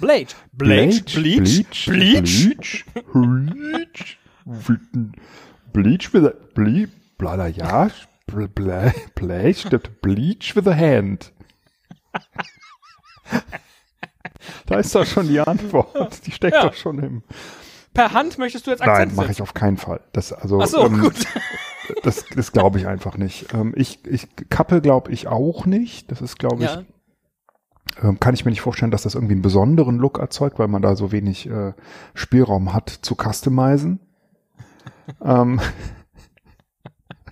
Blade. 0.00 0.28
Blade. 0.52 1.02
Bleach. 1.04 1.14
Bleach. 1.14 1.86
Bleach. 1.86 2.84
Bleach. 3.12 4.18
Bleach 5.72 6.12
with 6.12 6.24
a, 6.24 6.32
ble, 6.54 6.88
Balayage. 7.18 8.06
Bl, 8.26 8.46
bla, 8.48 8.92
Bleach, 9.14 9.62
stimmt. 9.62 10.00
Bleach 10.02 10.54
with 10.54 10.66
a 10.66 10.74
hand. 10.74 11.32
Da 14.66 14.78
ist 14.78 14.94
doch 14.94 15.06
schon 15.06 15.28
die 15.28 15.40
Antwort. 15.40 16.26
Die 16.26 16.30
steckt 16.32 16.54
Ja. 16.54 16.62
doch 16.66 16.74
schon 16.74 16.98
im. 16.98 17.22
Per 17.94 18.12
Hand 18.12 18.38
möchtest 18.38 18.66
du 18.66 18.70
jetzt 18.70 18.80
Nein, 18.80 18.90
Akzente 18.90 19.16
mache 19.16 19.32
ich 19.32 19.42
auf 19.42 19.54
keinen 19.54 19.76
Fall. 19.76 20.00
Das 20.12 20.32
also 20.32 20.60
Ach 20.62 20.66
so, 20.66 20.84
ähm, 20.86 21.00
gut. 21.00 21.14
das, 22.02 22.24
das 22.34 22.52
glaube 22.52 22.78
ich 22.78 22.86
einfach 22.86 23.16
nicht. 23.16 23.52
Ähm, 23.54 23.72
ich, 23.76 24.04
ich 24.06 24.28
Kappe 24.50 24.80
glaube 24.80 25.10
ich 25.10 25.26
auch 25.26 25.66
nicht. 25.66 26.10
Das 26.12 26.20
ist 26.20 26.38
glaube 26.38 26.64
ich 26.64 26.70
Ja. 26.70 26.82
ähm, 28.02 28.20
kann 28.20 28.34
ich 28.34 28.44
mir 28.44 28.50
nicht 28.50 28.60
vorstellen, 28.60 28.90
dass 28.90 29.02
das 29.02 29.14
irgendwie 29.14 29.32
einen 29.34 29.42
besonderen 29.42 29.96
Look 29.98 30.18
erzeugt, 30.18 30.58
weil 30.58 30.68
man 30.68 30.82
da 30.82 30.94
so 30.96 31.10
wenig 31.12 31.48
äh, 31.48 31.72
Spielraum 32.14 32.72
hat 32.72 32.90
zu 32.90 33.16
customizen. 33.16 34.00
ähm. 35.24 35.60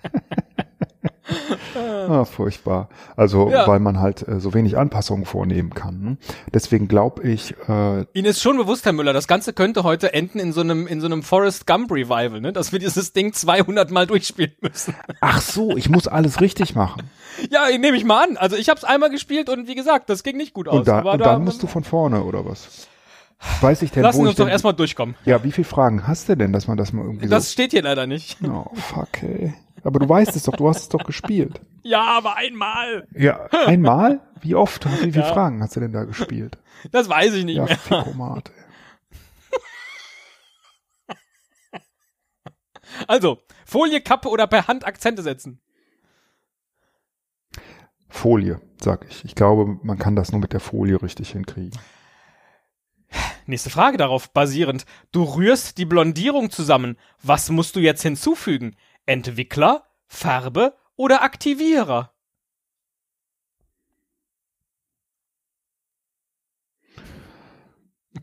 ah, 2.09 2.25
furchtbar. 2.25 2.89
Also, 3.15 3.49
Ja. 3.49 3.67
weil 3.67 3.79
man 3.79 3.99
halt 3.99 4.27
äh, 4.27 4.39
so 4.39 4.53
wenig 4.53 4.77
Anpassungen 4.77 5.25
vornehmen 5.25 5.71
kann. 5.73 6.01
Ne? 6.01 6.17
Deswegen 6.53 6.87
glaube 6.87 7.23
ich, 7.23 7.55
äh, 7.67 8.05
Ihnen 8.13 8.25
ist 8.25 8.41
schon 8.41 8.57
bewusst, 8.57 8.85
Herr 8.85 8.93
Müller, 8.93 9.13
das 9.13 9.27
Ganze 9.27 9.53
könnte 9.53 9.83
heute 9.83 10.13
enden 10.13 10.39
in 10.39 10.53
so 10.53 10.61
einem, 10.61 10.87
in 10.87 11.01
so 11.01 11.07
einem 11.07 11.23
Forrest 11.23 11.67
Gump 11.67 11.91
Revival, 11.91 12.41
ne? 12.41 12.53
Dass 12.53 12.71
wir 12.71 12.79
dieses 12.79 13.13
Ding 13.13 13.33
200 13.33 13.91
Mal 13.91 14.07
durchspielen 14.07 14.53
müssen. 14.61 14.95
ach 15.21 15.41
so, 15.41 15.75
ich 15.77 15.89
muss 15.89 16.07
alles 16.07 16.41
richtig 16.41 16.75
machen. 16.75 17.03
ja, 17.51 17.65
nehme 17.77 17.97
ich 17.97 18.05
mal 18.05 18.23
an. 18.23 18.37
Also 18.37 18.55
ich 18.55 18.69
habe 18.69 18.77
es 18.77 18.83
einmal 18.83 19.09
gespielt 19.09 19.49
und 19.49 19.67
wie 19.67 19.75
gesagt, 19.75 20.09
das 20.09 20.23
ging 20.23 20.37
nicht 20.37 20.53
gut 20.53 20.67
aus. 20.67 20.79
Und, 20.79 20.87
da, 20.87 20.99
und 20.99 21.19
da- 21.19 21.33
dann 21.33 21.43
musst 21.43 21.61
du 21.63 21.67
von 21.67 21.83
vorne 21.83 22.23
oder 22.23 22.45
was? 22.45 22.87
weiß 23.61 23.83
ich 23.83 23.91
denn, 23.91 24.01
Lassen 24.01 24.19
wir 24.19 24.23
ich 24.23 24.29
uns 24.29 24.37
doch 24.37 24.49
erstmal 24.49 24.73
durchkommen. 24.73 25.13
Ja, 25.25 25.43
wie 25.43 25.51
viele 25.51 25.65
Fragen 25.65 26.07
hast 26.07 26.27
du 26.27 26.35
denn, 26.35 26.53
dass 26.53 26.67
man 26.67 26.75
das 26.75 26.91
mal 26.91 27.05
irgendwie 27.05 27.27
Das 27.27 27.51
steht 27.51 27.69
hier 27.69 27.83
leider 27.83 28.07
nicht. 28.07 28.39
so... 28.41 28.65
Oh, 28.71 28.75
fuck, 28.75 29.21
ey. 29.21 29.53
Aber 29.87 29.99
du 29.99 30.09
weißt 30.09 30.35
es 30.35 30.43
doch, 30.43 30.57
du 30.57 30.67
hast 30.67 30.81
es 30.81 30.89
doch 30.89 31.05
gespielt. 31.05 31.61
Ja, 31.83 32.03
aber 32.03 32.35
einmal. 32.35 33.07
Ja, 33.15 33.45
einmal? 33.65 34.19
Wie 34.41 34.55
oft? 34.55 34.83
Wie 34.85 35.11
viele 35.13 35.25
Ja. 35.25 35.33
Fragen 35.33 35.63
hast 35.63 35.77
du 35.77 35.79
denn 35.79 35.93
da 35.93 36.03
gespielt? 36.03 36.57
Das 36.91 37.07
weiß 37.07 37.33
ich 37.35 37.45
nicht 37.45 37.55
Ja, 37.55 37.63
mehr. 37.63 37.77
Fickomat, 37.77 38.49
ey. 38.49 38.55
Also, 43.07 43.39
Folie, 43.65 44.01
Kappe 44.01 44.27
oder 44.27 44.47
per 44.47 44.67
Hand 44.67 44.85
Akzente 44.85 45.21
setzen. 45.23 45.61
Folie, 48.09 48.59
sag 48.81 49.05
ich. 49.09 49.23
Ich 49.23 49.35
glaube, 49.35 49.79
man 49.81 49.97
kann 49.97 50.17
das 50.17 50.33
nur 50.33 50.41
mit 50.41 50.51
der 50.51 50.59
Folie 50.59 51.01
richtig 51.01 51.29
hinkriegen. 51.31 51.79
Nächste 53.45 53.69
Frage 53.69 53.95
darauf 53.95 54.33
basierend. 54.33 54.85
Du 55.13 55.23
rührst 55.23 55.77
die 55.77 55.85
Blondierung 55.85 56.51
zusammen. 56.51 56.97
Was 57.23 57.49
musst 57.49 57.77
du 57.77 57.79
jetzt 57.79 58.01
hinzufügen? 58.01 58.75
Entwickler, 59.07 59.83
Farbe 60.05 60.75
oder 60.95 61.23
Aktivierer? 61.23 62.13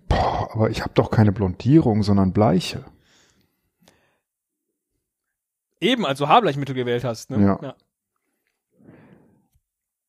Boah, 0.08 0.50
aber 0.52 0.70
ich 0.70 0.82
habe 0.82 0.92
doch 0.94 1.10
keine 1.10 1.32
Blondierung, 1.32 2.02
sondern 2.02 2.32
Bleiche. 2.32 2.84
Eben, 5.80 6.06
als 6.06 6.18
du 6.18 6.28
Haarbleichmittel 6.28 6.74
gewählt 6.74 7.04
hast. 7.04 7.30
Ne? 7.30 7.58
Ja. 7.62 7.74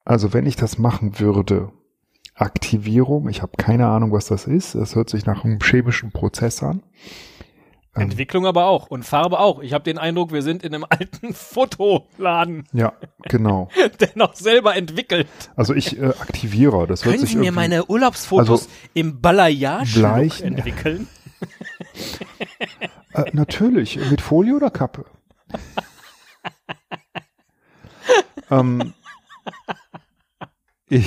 Also 0.04 0.34
wenn 0.34 0.46
ich 0.46 0.56
das 0.56 0.78
machen 0.78 1.20
würde, 1.20 1.72
Aktivierung, 2.36 3.30
ich 3.30 3.42
habe 3.42 3.54
keine 3.58 3.88
Ahnung, 3.88 4.12
was 4.12 4.28
das 4.28 4.46
ist. 4.46 4.76
Das 4.76 4.96
hört 4.96 5.10
sich 5.10 5.26
nach 5.26 5.44
einem 5.44 5.60
chemischen 5.60 6.12
Prozess 6.12 6.62
an. 6.62 6.84
Ähm, 7.96 8.02
Entwicklung 8.04 8.46
aber 8.46 8.66
auch 8.66 8.88
und 8.88 9.04
Farbe 9.04 9.40
auch. 9.40 9.62
Ich 9.62 9.74
habe 9.74 9.84
den 9.84 9.98
Eindruck, 9.98 10.32
wir 10.34 10.42
sind 10.42 10.64
in 10.64 10.74
einem 10.76 10.86
alten 10.90 11.34
Fotoladen, 11.34 12.68
Ja, 12.74 12.94
genau. 13.24 13.70
der 14.00 14.10
noch 14.16 14.36
selber 14.36 14.76
entwickelt. 14.76 15.28
Also 15.56 15.74
ich 15.74 15.98
äh, 15.98 16.06
Aktivierer, 16.08 16.88
das 16.88 17.06
hört 17.06 17.14
Können 17.16 17.22
sich 17.26 17.32
Sie 17.32 17.38
mir 17.38 17.52
meine 17.52 17.86
Urlaubsfotos 17.86 18.50
Also, 18.50 18.68
im 18.94 19.22
Balayage 19.22 20.02
entwickeln? 20.44 21.08
Äh, 23.14 23.32
natürlich, 23.32 23.98
mit 24.10 24.20
Folie 24.20 24.56
oder 24.56 24.70
Kappe? 24.70 25.06
ähm, 28.52 28.94
ich, 30.90 31.06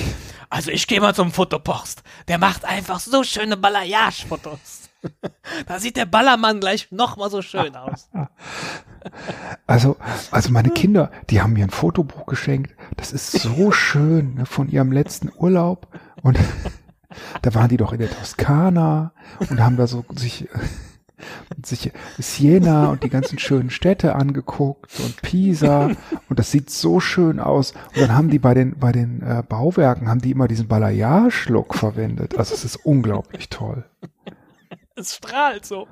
Also 0.49 0.71
ich 0.71 0.87
gehe 0.87 0.99
mal 1.01 1.13
zum 1.13 1.31
Fotopost. 1.31 2.01
Der 2.27 2.39
macht 2.39 2.65
einfach 2.65 2.99
so 2.99 3.23
schöne 3.23 3.57
Balayage-Fotos. 3.57 4.88
da 5.67 5.79
sieht 5.79 5.97
der 5.97 6.05
Ballermann 6.05 6.59
gleich 6.59 6.91
noch 6.91 7.17
mal 7.17 7.29
so 7.29 7.41
schön 7.41 7.75
aus. 7.75 8.09
also, 9.67 9.97
also 10.31 10.51
meine 10.51 10.69
Kinder, 10.69 11.11
die 11.29 11.41
haben 11.41 11.53
mir 11.53 11.63
ein 11.63 11.69
Fotobuch 11.69 12.25
geschenkt. 12.25 12.75
Das 12.97 13.11
ist 13.11 13.31
so 13.31 13.71
schön 13.71 14.35
ne, 14.35 14.45
von 14.45 14.69
ihrem 14.69 14.91
letzten 14.91 15.31
Urlaub. 15.35 15.87
Und 16.21 16.37
da 17.41 17.55
waren 17.55 17.69
die 17.69 17.77
doch 17.77 17.93
in 17.93 17.99
der 17.99 18.09
Toskana 18.09 19.13
und 19.49 19.59
haben 19.59 19.77
da 19.77 19.87
so 19.87 20.05
sich, 20.15 20.47
sich 21.65 21.91
Siena 22.17 22.89
und 22.89 23.03
die 23.03 23.09
ganzen 23.09 23.39
schönen 23.39 23.69
Städte 23.69 24.15
angeguckt 24.15 24.99
und 24.99 25.21
Pisa. 25.21 25.91
Und 26.29 26.39
das 26.39 26.51
sieht 26.51 26.69
so 26.69 26.99
schön 26.99 27.39
aus. 27.39 27.73
Und 27.95 28.01
dann 28.01 28.15
haben 28.15 28.29
die 28.29 28.39
bei 28.39 28.53
den, 28.53 28.77
bei 28.77 28.91
den 28.91 29.21
äh, 29.21 29.43
Bauwerken, 29.47 30.07
haben 30.07 30.21
die 30.21 30.31
immer 30.31 30.47
diesen 30.47 30.67
Balayage-Look 30.67 31.73
verwendet. 31.73 32.37
Also 32.37 32.53
es 32.53 32.63
ist 32.63 32.75
unglaublich 32.75 33.49
toll. 33.49 33.85
Es 34.99 35.15
strahlt 35.15 35.65
so. 35.65 35.87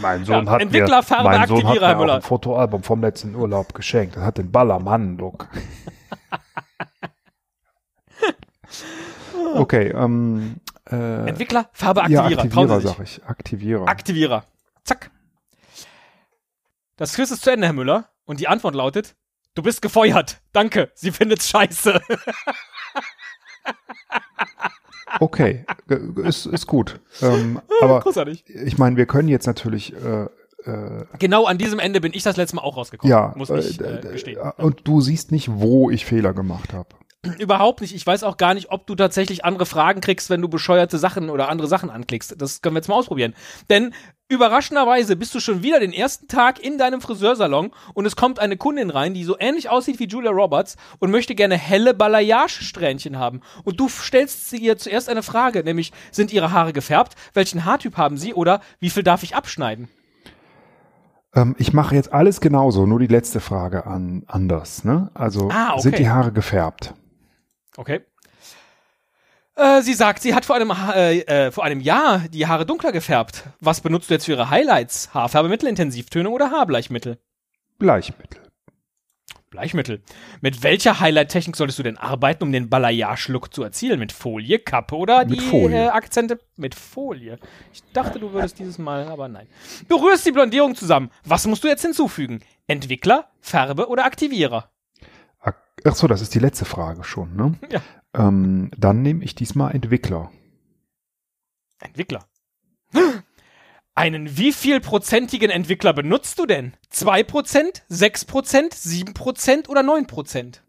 Mein 0.00 0.24
Sohn 0.24 0.46
Ja, 0.46 0.52
hat 0.52 0.62
Entwickler, 0.62 1.02
mir- 1.02 1.22
mein 1.22 1.24
Sohn 1.24 1.32
hat 1.32 1.50
Aktivierer, 1.50 1.88
mir 1.88 1.94
auch 1.94 1.98
Müller. 2.00 2.14
ein 2.16 2.22
Fotoalbum 2.22 2.82
vom 2.82 3.00
letzten 3.00 3.34
Urlaub 3.34 3.74
geschenkt. 3.74 4.16
Das 4.16 4.24
hat 4.24 4.38
den 4.38 4.50
Ballermann-Look. 4.50 5.48
okay, 9.54 9.88
ähm, 9.88 10.56
äh, 10.90 11.28
Entwickler, 11.28 11.68
Farbe, 11.72 12.04
ja, 12.08 12.24
Aktivierer. 12.24 12.50
Trauen 12.50 12.70
Aktivierer 12.70 12.80
sag 12.80 13.00
ich. 13.04 13.24
Aktivierer. 13.24 13.88
Aktivierer. 13.88 14.44
Zack. 14.84 15.10
Das 16.96 17.14
Quiz 17.14 17.30
ist 17.30 17.42
zu 17.42 17.50
Ende, 17.50 17.66
Herr 17.66 17.74
Müller. 17.74 18.08
Und 18.24 18.40
die 18.40 18.48
Antwort 18.48 18.74
lautet, 18.74 19.16
du 19.54 19.62
bist 19.62 19.82
gefeuert. 19.82 20.40
Danke, 20.52 20.90
sie 20.94 21.10
findet's 21.10 21.48
scheiße. 21.48 22.00
okay, 25.18 25.64
äh, 25.88 26.28
ist, 26.28 26.46
ist 26.46 26.66
gut. 26.66 27.00
Ähm, 27.22 27.60
aber 27.80 28.00
Großartig. 28.00 28.44
ich 28.46 28.78
meine, 28.78 28.96
wir 28.96 29.06
können 29.06 29.28
jetzt 29.28 29.46
natürlich, 29.46 29.92
äh, 29.94 30.24
äh, 30.70 31.04
Genau 31.18 31.46
an 31.46 31.58
diesem 31.58 31.78
Ende 31.78 32.00
bin 32.00 32.12
ich 32.14 32.22
das 32.22 32.36
letzte 32.36 32.56
Mal 32.56 32.62
auch 32.62 32.76
rausgekommen. 32.76 33.10
ja, 33.10 33.32
Muss 33.36 33.50
ich 33.50 33.80
äh, 33.80 33.84
äh, 33.84 33.98
äh, 33.98 34.12
gestehen. 34.12 34.38
und 34.58 34.80
du 34.84 35.00
siehst 35.00 35.32
nicht, 35.32 35.48
wo 35.50 35.90
ich 35.90 36.04
Fehler 36.04 36.32
gemacht 36.34 36.72
habe. 36.72 36.88
Überhaupt 37.38 37.82
nicht. 37.82 37.94
Ich 37.94 38.06
weiß 38.06 38.22
auch 38.22 38.38
gar 38.38 38.54
nicht, 38.54 38.70
ob 38.70 38.86
du 38.86 38.94
tatsächlich 38.94 39.44
andere 39.44 39.66
Fragen 39.66 40.00
kriegst, 40.00 40.30
wenn 40.30 40.40
du 40.40 40.48
bescheuerte 40.48 40.96
Sachen 40.96 41.28
oder 41.28 41.50
andere 41.50 41.68
Sachen 41.68 41.90
anklickst. 41.90 42.40
Das 42.40 42.62
können 42.62 42.74
wir 42.74 42.78
jetzt 42.78 42.88
mal 42.88 42.94
ausprobieren. 42.94 43.34
Denn 43.68 43.92
überraschenderweise 44.28 45.16
bist 45.16 45.34
du 45.34 45.40
schon 45.40 45.62
wieder 45.62 45.80
den 45.80 45.92
ersten 45.92 46.28
Tag 46.28 46.58
in 46.64 46.78
deinem 46.78 47.02
Friseursalon 47.02 47.72
und 47.92 48.06
es 48.06 48.16
kommt 48.16 48.38
eine 48.38 48.56
Kundin 48.56 48.88
rein, 48.88 49.12
die 49.12 49.24
so 49.24 49.36
ähnlich 49.38 49.68
aussieht 49.68 49.98
wie 49.98 50.06
Julia 50.08 50.30
Roberts 50.30 50.78
und 50.98 51.10
möchte 51.10 51.34
gerne 51.34 51.58
helle 51.58 51.92
Balayage-Strähnchen 51.92 53.18
haben. 53.18 53.42
Und 53.64 53.78
du 53.78 53.90
stellst 53.90 54.48
sie 54.48 54.56
ihr 54.56 54.78
zuerst 54.78 55.10
eine 55.10 55.22
Frage, 55.22 55.62
nämlich 55.62 55.92
sind 56.12 56.32
ihre 56.32 56.52
Haare 56.52 56.72
gefärbt? 56.72 57.16
Welchen 57.34 57.66
Haartyp 57.66 57.98
haben 57.98 58.16
sie? 58.16 58.32
Oder 58.32 58.62
wie 58.78 58.88
viel 58.88 59.02
darf 59.02 59.22
ich 59.24 59.36
abschneiden? 59.36 59.88
Ähm, 61.34 61.54
ich 61.58 61.74
mache 61.74 61.94
jetzt 61.94 62.14
alles 62.14 62.40
genauso, 62.40 62.86
nur 62.86 62.98
die 62.98 63.06
letzte 63.08 63.40
Frage 63.40 63.86
an 63.86 64.24
anders. 64.26 64.84
Ne? 64.84 65.10
Also 65.12 65.50
Ah, 65.50 65.72
okay. 65.72 65.82
sind 65.82 65.98
die 65.98 66.08
Haare 66.08 66.32
gefärbt? 66.32 66.94
Okay. 67.80 68.00
Äh, 69.56 69.80
sie 69.80 69.94
sagt, 69.94 70.20
sie 70.20 70.34
hat 70.34 70.44
vor 70.44 70.56
einem, 70.56 70.70
äh, 70.70 71.20
äh, 71.20 71.50
vor 71.50 71.64
einem 71.64 71.80
Jahr 71.80 72.28
die 72.28 72.46
Haare 72.46 72.66
dunkler 72.66 72.92
gefärbt. 72.92 73.44
Was 73.60 73.80
benutzt 73.80 74.10
du 74.10 74.14
jetzt 74.14 74.26
für 74.26 74.32
ihre 74.32 74.50
Highlights? 74.50 75.14
Haarfärbemittel, 75.14 75.66
Intensivtönung 75.66 76.34
oder 76.34 76.50
Haarbleichmittel? 76.50 77.18
Bleichmittel. 77.78 78.42
Bleichmittel. 79.48 80.02
Mit 80.42 80.62
welcher 80.62 81.00
Highlight-Technik 81.00 81.56
solltest 81.56 81.78
du 81.78 81.82
denn 81.82 81.96
arbeiten, 81.96 82.44
um 82.44 82.52
den 82.52 82.68
Balayage-Look 82.68 83.54
zu 83.54 83.62
erzielen? 83.62 83.98
Mit 83.98 84.12
Folie, 84.12 84.58
Kappe 84.58 84.94
oder 84.94 85.24
Mit 85.24 85.40
die 85.40 85.40
Folie. 85.40 85.86
Äh, 85.86 85.88
Akzente? 85.88 86.38
Mit 86.56 86.74
Folie. 86.74 87.38
Ich 87.72 87.82
dachte, 87.94 88.18
du 88.18 88.30
würdest 88.34 88.58
dieses 88.58 88.76
Mal, 88.76 89.08
aber 89.08 89.28
nein. 89.28 89.46
Du 89.88 89.96
rührst 89.96 90.26
die 90.26 90.32
Blondierung 90.32 90.74
zusammen. 90.74 91.10
Was 91.24 91.46
musst 91.46 91.64
du 91.64 91.68
jetzt 91.68 91.82
hinzufügen? 91.82 92.40
Entwickler, 92.66 93.30
Farbe 93.40 93.88
oder 93.88 94.04
Aktivierer? 94.04 94.70
Ach 95.84 95.94
so, 95.94 96.06
das 96.06 96.20
ist 96.20 96.34
die 96.34 96.38
letzte 96.38 96.64
Frage 96.64 97.04
schon. 97.04 97.36
Ne? 97.36 97.54
Ja. 97.70 97.80
Ähm, 98.14 98.70
dann 98.76 99.02
nehme 99.02 99.24
ich 99.24 99.34
diesmal 99.34 99.74
Entwickler. 99.74 100.30
Entwickler. 101.80 102.24
Einen 103.94 104.36
wie 104.36 104.52
viel 104.52 104.80
prozentigen 104.80 105.50
Entwickler 105.50 105.92
benutzt 105.92 106.38
du 106.38 106.46
denn? 106.46 106.74
2%, 106.92 107.82
6%, 107.90 108.72
7% 108.72 109.68
oder 109.68 109.80
9%? 109.80 110.60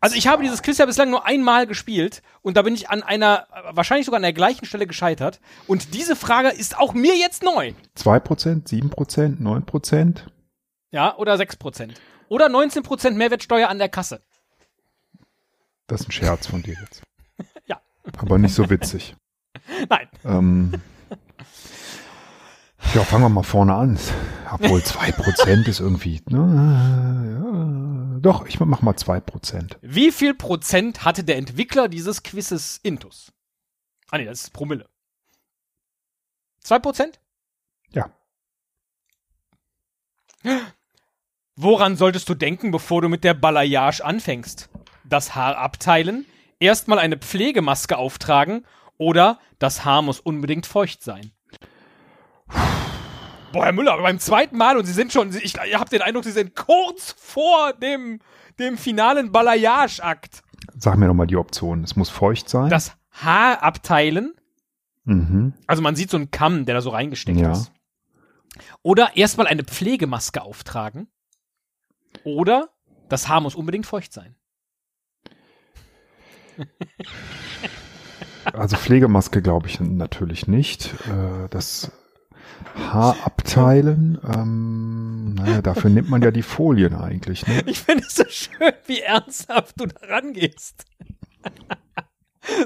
Also 0.00 0.16
ich 0.16 0.26
habe 0.26 0.42
dieses 0.42 0.62
Quiz 0.62 0.78
ja 0.78 0.86
bislang 0.86 1.10
nur 1.10 1.26
einmal 1.26 1.68
gespielt 1.68 2.22
und 2.42 2.56
da 2.56 2.62
bin 2.62 2.74
ich 2.74 2.90
an 2.90 3.04
einer, 3.04 3.46
wahrscheinlich 3.70 4.06
sogar 4.06 4.16
an 4.16 4.22
der 4.22 4.32
gleichen 4.32 4.64
Stelle 4.64 4.88
gescheitert. 4.88 5.40
Und 5.68 5.94
diese 5.94 6.16
Frage 6.16 6.48
ist 6.48 6.76
auch 6.76 6.92
mir 6.92 7.16
jetzt 7.16 7.44
neu. 7.44 7.72
2%, 7.96 8.66
7%, 8.66 9.40
9%? 9.40 10.16
Ja, 10.90 11.16
oder 11.16 11.34
6%. 11.34 11.92
Oder 12.28 12.46
19% 12.46 13.10
Mehrwertsteuer 13.12 13.68
an 13.68 13.78
der 13.78 13.88
Kasse. 13.88 14.22
Das 15.86 16.00
ist 16.00 16.08
ein 16.08 16.12
Scherz 16.12 16.46
von 16.46 16.62
dir 16.62 16.76
jetzt. 16.80 17.02
Ja. 17.66 17.80
Aber 18.18 18.38
nicht 18.38 18.54
so 18.54 18.68
witzig. 18.70 19.14
Nein. 19.88 20.08
Ähm, 20.24 20.72
ja, 22.94 23.04
fangen 23.04 23.24
wir 23.24 23.28
mal 23.30 23.42
vorne 23.42 23.74
an. 23.74 23.98
Obwohl 24.50 24.80
2% 24.80 25.66
ist 25.68 25.80
irgendwie. 25.80 26.22
Ne, 26.28 28.12
ja, 28.14 28.20
doch, 28.20 28.46
ich 28.46 28.60
mach 28.60 28.82
mal 28.82 28.94
2%. 28.94 29.76
Wie 29.80 30.12
viel 30.12 30.34
Prozent 30.34 31.04
hatte 31.04 31.24
der 31.24 31.36
Entwickler 31.36 31.88
dieses 31.88 32.22
Quizzes 32.22 32.78
Intus? 32.82 33.32
Ah 34.10 34.18
nee, 34.18 34.26
das 34.26 34.42
ist 34.42 34.50
Promille. 34.52 34.88
2 36.60 36.78
Prozent? 36.80 37.20
Ja. 37.92 38.10
Woran 41.56 41.96
solltest 41.96 42.28
du 42.28 42.34
denken, 42.34 42.70
bevor 42.70 43.02
du 43.02 43.08
mit 43.08 43.24
der 43.24 43.34
Balayage 43.34 44.00
anfängst? 44.04 44.70
Das 45.04 45.34
Haar 45.34 45.58
abteilen, 45.58 46.24
erstmal 46.58 46.98
eine 46.98 47.18
Pflegemaske 47.18 47.98
auftragen 47.98 48.64
oder 48.96 49.38
das 49.58 49.84
Haar 49.84 50.02
muss 50.02 50.20
unbedingt 50.20 50.66
feucht 50.66 51.02
sein? 51.02 51.32
Boah, 53.52 53.64
Herr 53.66 53.72
Müller, 53.72 53.98
beim 54.00 54.18
zweiten 54.18 54.56
Mal 54.56 54.78
und 54.78 54.86
Sie 54.86 54.92
sind 54.94 55.12
schon, 55.12 55.34
ich, 55.36 55.56
ihr 55.70 55.78
habt 55.78 55.92
den 55.92 56.00
Eindruck, 56.00 56.24
Sie 56.24 56.30
sind 56.32 56.56
kurz 56.56 57.14
vor 57.18 57.74
dem, 57.74 58.20
dem 58.58 58.78
finalen 58.78 59.30
Balayage-Akt. 59.30 60.42
Sag 60.78 60.96
mir 60.96 61.06
nochmal 61.06 61.26
die 61.26 61.36
Option. 61.36 61.84
Es 61.84 61.96
muss 61.96 62.08
feucht 62.08 62.48
sein. 62.48 62.70
Das 62.70 62.92
Haar 63.10 63.62
abteilen. 63.62 64.32
Mhm. 65.04 65.52
Also 65.66 65.82
man 65.82 65.96
sieht 65.96 66.08
so 66.10 66.16
einen 66.16 66.30
Kamm, 66.30 66.64
der 66.64 66.76
da 66.76 66.80
so 66.80 66.90
reingesteckt 66.90 67.38
Ja. 67.38 67.52
ist. 67.52 67.72
Oder 68.82 69.16
erstmal 69.16 69.46
eine 69.48 69.64
Pflegemaske 69.64 70.40
auftragen. 70.40 71.08
Oder 72.24 72.70
das 73.08 73.28
Haar 73.28 73.40
muss 73.40 73.54
unbedingt 73.54 73.86
feucht 73.86 74.12
sein. 74.12 74.36
Also 78.44 78.76
Pflegemaske 78.76 79.40
glaube 79.40 79.68
ich 79.68 79.80
natürlich 79.80 80.48
nicht. 80.48 80.94
Äh, 81.06 81.48
das 81.50 81.92
Haar 82.74 83.16
abteilen, 83.24 84.18
ähm, 84.24 85.34
naja, 85.34 85.62
dafür 85.62 85.90
nimmt 85.90 86.08
man 86.10 86.22
ja 86.22 86.30
die 86.30 86.42
Folien 86.42 86.94
eigentlich. 86.94 87.46
Ne? 87.46 87.62
Ich 87.66 87.80
finde 87.80 88.04
es 88.06 88.14
so 88.14 88.24
schön, 88.28 88.72
wie 88.86 89.00
ernsthaft 89.00 89.80
du 89.80 89.86
da 89.86 90.06
rangehst. 90.06 90.84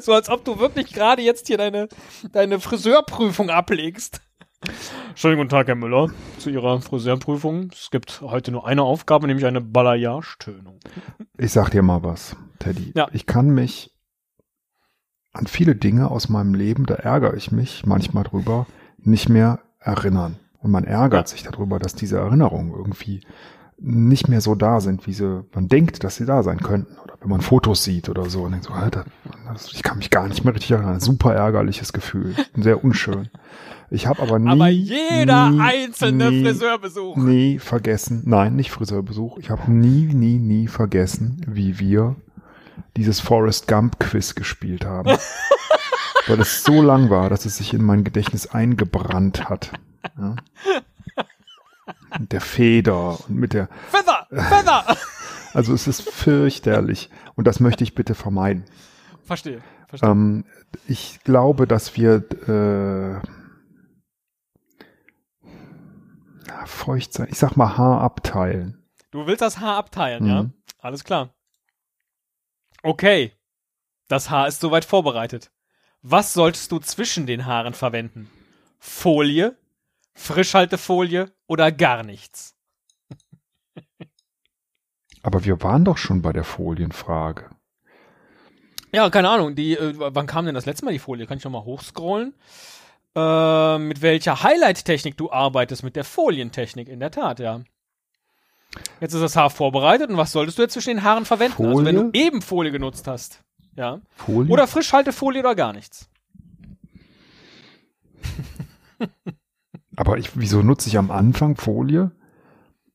so 0.01 0.13
als 0.13 0.29
ob 0.29 0.45
du 0.45 0.59
wirklich 0.59 0.93
gerade 0.93 1.23
jetzt 1.23 1.47
hier 1.47 1.59
deine, 1.59 1.89
deine 2.33 2.61
Friseurprüfung 2.61 3.51
ablegst. 3.51 4.21
Schönen 5.15 5.37
guten 5.37 5.49
Tag, 5.51 5.69
Herr 5.69 5.75
Müller, 5.75 6.09
zu 6.39 6.51
Ihrer 6.51 6.81
Friseurprüfung. 6.81 7.71
Es 7.73 7.91
gibt 7.91 8.21
heute 8.23 8.51
nur 8.53 8.67
eine 8.67 8.83
Aufgabe, 8.83 9.27
nämlich 9.27 9.47
eine 9.47 9.61
Balayage-Tönung. 9.61 10.81
Ich 11.39 11.53
sag 11.53 11.71
dir 11.71 11.83
mal 11.83 12.03
was, 12.03 12.37
Teddy. 12.59 12.93
Ja. 12.95 13.09
Ich 13.13 13.27
kann 13.27 13.51
mich 13.51 13.95
an 15.33 15.47
viele 15.47 15.77
Dinge 15.77 16.11
aus 16.11 16.29
meinem 16.31 16.55
Leben, 16.55 16.87
da 16.87 16.95
ärgere 16.95 17.35
ich 17.35 17.53
mich 17.53 17.85
manchmal 17.85 18.25
drüber, 18.25 18.67
nicht 18.99 19.29
mehr 19.29 19.61
erinnern. 19.79 20.39
Und 20.59 20.71
man 20.71 20.85
ärgert 20.85 21.29
Ja. 21.29 21.37
sich 21.37 21.43
darüber, 21.43 21.79
dass 21.79 21.95
diese 21.95 22.19
Erinnerungen 22.19 22.73
irgendwie 22.73 23.21
nicht 23.79 24.29
mehr 24.29 24.41
so 24.41 24.55
da 24.55 24.81
sind, 24.81 25.07
wie 25.07 25.13
sie, 25.13 25.45
man 25.55 25.69
denkt, 25.69 26.03
dass 26.03 26.17
sie 26.17 26.25
da 26.25 26.43
sein 26.43 26.61
könnten. 26.61 26.97
Oder 27.03 27.15
wenn 27.21 27.29
man 27.29 27.41
Fotos 27.41 27.85
sieht 27.85 28.09
oder 28.09 28.31
so 28.31 28.43
und 28.43 28.53
denkt 28.53 28.67
so, 28.67 28.73
Alter, 28.73 29.05
das, 29.49 29.73
ich 29.73 29.83
kann 29.83 29.99
mich 29.99 30.11
gar 30.11 30.27
nicht 30.29 30.45
mehr 30.45 30.55
richtig 30.55 30.71
erinnern. 30.73 31.01
Super 31.01 31.35
ärgerliches 31.35 31.93
Gefühl. 31.93 32.35
Sehr 32.57 32.83
unschön. 32.83 33.29
Ich 33.91 34.07
habe 34.07 34.23
aber 34.23 34.39
nie. 34.39 34.51
Aber 34.51 34.69
jeder 34.69 35.51
nie, 35.51 35.61
einzelne 35.61 36.31
nie, 36.31 36.43
Friseurbesuch. 36.43 37.17
nie 37.17 37.59
vergessen, 37.59 38.23
nein, 38.25 38.57
nicht 38.57 38.71
Friseurbesuch. 38.71 39.39
Ich 39.39 39.51
habe 39.51 39.71
nie, 39.71 40.07
nie, 40.13 40.39
nie 40.39 40.67
vergessen, 40.67 41.41
wie 41.47 41.79
wir 41.79 42.17
dieses 42.97 43.21
Forrest 43.21 43.69
Gump 43.69 44.01
Quiz 44.01 44.35
gespielt 44.35 44.85
haben. 44.85 45.17
Weil 46.27 46.41
es 46.41 46.65
so 46.65 46.83
lang 46.83 47.11
war, 47.11 47.31
dass 47.31 47.45
es 47.45 47.59
sich 47.59 47.73
in 47.73 47.85
mein 47.85 48.03
Gedächtnis 48.03 48.49
eingebrannt 48.49 49.49
hat. 49.49 49.71
Ja. 50.19 50.35
Mit 52.27 52.33
der 52.33 52.41
Feder 52.41 53.21
und 53.29 53.37
mit 53.37 53.53
der, 53.53 53.69
Feather! 53.89 54.27
Feather! 54.31 54.97
also 55.55 55.73
es 55.73 55.87
ist 55.87 56.03
fürchterlich. 56.11 57.09
Und 57.37 57.47
das 57.47 57.61
möchte 57.61 57.85
ich 57.85 57.95
bitte 57.95 58.17
vermeiden. 58.17 58.65
Verstehe. 59.23 59.63
Verstehe. 59.87 60.11
Ähm, 60.11 60.45
ich 60.89 61.21
glaube, 61.23 61.69
dass 61.69 61.97
wir 61.97 62.25
äh, 62.49 63.21
feucht 66.65 67.13
sein. 67.13 67.29
Ich 67.31 67.39
sag 67.39 67.55
mal 67.57 67.77
Haar 67.79 68.01
abteilen. 68.01 68.83
Du 69.13 69.29
willst 69.29 69.41
das 69.43 69.61
Haar 69.61 69.77
abteilen, 69.77 70.25
Mhm. 70.25 70.29
ja? 70.29 70.47
Alles 70.81 71.05
klar. 71.05 71.33
Okay. 72.83 73.31
Das 74.09 74.31
Haar 74.31 74.49
ist 74.49 74.59
soweit 74.61 74.85
vorbereitet. 74.85 75.53
Was 76.03 76.33
solltest 76.33 76.73
du 76.73 76.81
zwischen 76.81 77.27
den 77.29 77.47
Haaren 77.47 77.73
verwenden? 77.75 78.29
Folie, 78.81 79.57
Frischhaltefolie 80.17 81.31
oder 81.47 81.71
gar 81.71 82.03
nichts? 82.03 82.57
Aber 85.23 85.45
wir 85.45 85.63
waren 85.63 85.85
doch 85.85 85.99
schon 85.99 86.23
bei 86.23 86.33
der 86.33 86.45
Folienfrage. 86.45 87.51
Ja, 88.93 89.11
keine 89.11 89.29
Ahnung. 89.29 89.55
Die, 89.55 89.75
äh, 89.75 89.93
wann 89.97 90.27
kam 90.27 90.47
denn 90.47 90.55
das 90.55 90.67
letzte 90.67 90.85
Mal 90.85 90.93
die 90.93 90.99
Folie? 90.99 91.27
Kann 91.27 91.39
ich 91.39 91.45
noch 91.45 91.51
mal 91.51 91.65
hochscrollen? 91.65 92.35
Äh, 93.15 93.79
mit 93.79 94.03
welcher 94.03 94.43
Highlight-Technik 94.43 95.17
du 95.17 95.31
arbeitest? 95.31 95.83
Mit 95.83 95.97
der 95.97 96.05
Folientechnik, 96.05 96.89
in 96.89 97.01
der 97.01 97.11
Tat, 97.11 97.39
ja. 97.39 97.63
Jetzt 99.01 99.15
ist 99.15 99.21
das 99.23 99.37
Haar 99.37 99.51
vorbereitet 99.51 100.11
und 100.11 100.17
was 100.17 100.33
solltest 100.33 100.59
du 100.59 100.63
jetzt 100.63 100.73
zwischen 100.73 100.91
den 100.91 101.03
Haaren 101.03 101.25
verwenden? 101.25 101.67
Also 101.67 101.85
wenn 101.85 101.97
Folie? 101.97 102.11
du 102.13 102.19
eben 102.19 102.43
Folie 102.43 102.73
genutzt 102.73 103.07
hast. 103.07 103.43
Ja. 103.75 104.01
Folie? 104.15 104.53
Oder 104.53 104.67
Frischhaltefolie 104.67 105.41
oder 105.41 105.55
gar 105.55 105.73
nichts. 105.73 106.09
Aber 109.97 110.19
ich, 110.19 110.39
wieso 110.39 110.63
nutze 110.63 110.89
ich 110.89 110.99
am 110.99 111.11
Anfang 111.11 111.57
Folie 111.57 112.13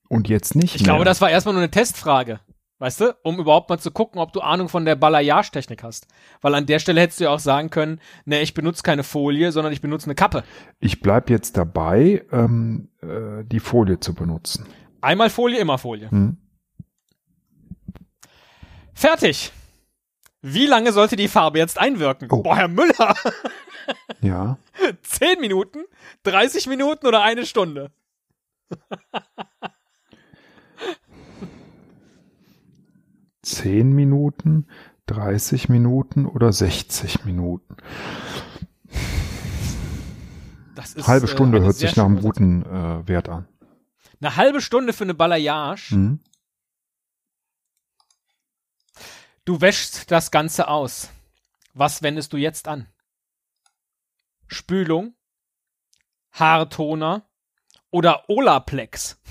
und 0.08 0.30
jetzt 0.30 0.56
nicht 0.56 0.76
Ich 0.76 0.82
mehr? 0.82 0.92
glaube, 0.94 1.06
das 1.06 1.20
war 1.22 1.30
erstmal 1.30 1.54
nur 1.54 1.64
eine 1.64 1.72
Testfrage. 1.72 2.40
Weißt 2.80 3.00
du? 3.02 3.16
Um 3.22 3.40
überhaupt 3.40 3.70
mal 3.70 3.78
zu 3.78 3.92
gucken, 3.92 4.20
ob 4.20 4.34
du 4.34 4.42
Ahnung 4.42 4.68
von 4.68 4.86
der 4.86 4.96
Balayage-Technik 4.96 5.84
hast. 5.84 6.08
Weil 6.42 6.56
an 6.56 6.66
der 6.66 6.80
Stelle 6.80 7.00
hättest 7.00 7.20
du 7.20 7.26
ja 7.26 7.30
auch 7.30 7.40
sagen 7.40 7.70
können, 7.70 8.00
ne, 8.26 8.42
ich 8.42 8.56
benutze 8.56 8.82
keine 8.82 9.04
Folie, 9.04 9.52
sondern 9.52 9.72
ich 9.72 9.82
benutze 9.82 10.08
eine 10.08 10.16
Kappe. 10.16 10.44
Ich 10.80 11.00
bleib 11.00 11.30
jetzt 11.30 11.58
dabei, 11.58 12.26
ähm, 12.32 12.90
äh, 13.04 13.44
die 13.46 13.60
Folie 13.60 14.00
zu 14.00 14.16
benutzen. 14.16 14.66
Einmal 15.00 15.30
Folie, 15.30 15.60
immer 15.60 15.78
Folie. 15.78 16.10
Hm? 16.10 16.38
Fertig. 18.96 19.52
Wie 20.42 20.66
lange 20.66 20.92
sollte 20.92 21.16
die 21.16 21.28
Farbe 21.28 21.60
jetzt 21.60 21.78
einwirken? 21.78 22.28
Oh. 22.32 22.42
Boah, 22.42 22.56
Herr 22.56 22.68
Müller. 22.68 23.16
Ja. 24.22 24.58
10 25.02 25.42
Minuten, 25.42 25.80
30 26.24 26.68
Minuten 26.68 27.08
oder 27.08 27.24
eine 27.24 27.48
Stunde? 27.48 27.92
Zehn 33.42 33.92
Minuten, 33.94 34.68
30 35.08 35.68
Minuten 35.70 36.26
oder 36.26 36.54
60 36.54 37.26
Minuten. 37.26 37.76
Das 40.76 40.94
ist, 40.94 41.08
Halbe 41.08 41.26
äh, 41.26 41.30
Stunde 41.30 41.58
eine 41.58 41.66
hört 41.66 41.76
sich 41.76 41.96
nach 41.96 42.06
einem 42.06 42.22
guten 42.22 42.64
äh, 42.64 43.08
Wert 43.08 43.30
an. 43.30 43.48
Eine 44.22 44.36
halbe 44.36 44.62
Stunde 44.62 44.94
für 44.94 45.04
eine 45.04 45.16
Balayage. 45.16 45.92
Hm? 45.92 46.20
Du 49.46 49.60
wäschst 49.60 50.12
das 50.12 50.30
Ganze 50.32 50.68
aus. 50.68 51.10
Was 51.74 52.04
wendest 52.04 52.32
du 52.34 52.38
jetzt 52.38 52.68
an? 52.68 52.88
Spülung, 54.48 55.16
Haartoner 56.32 57.28
oder 57.90 58.30
Olaplex? 58.30 59.18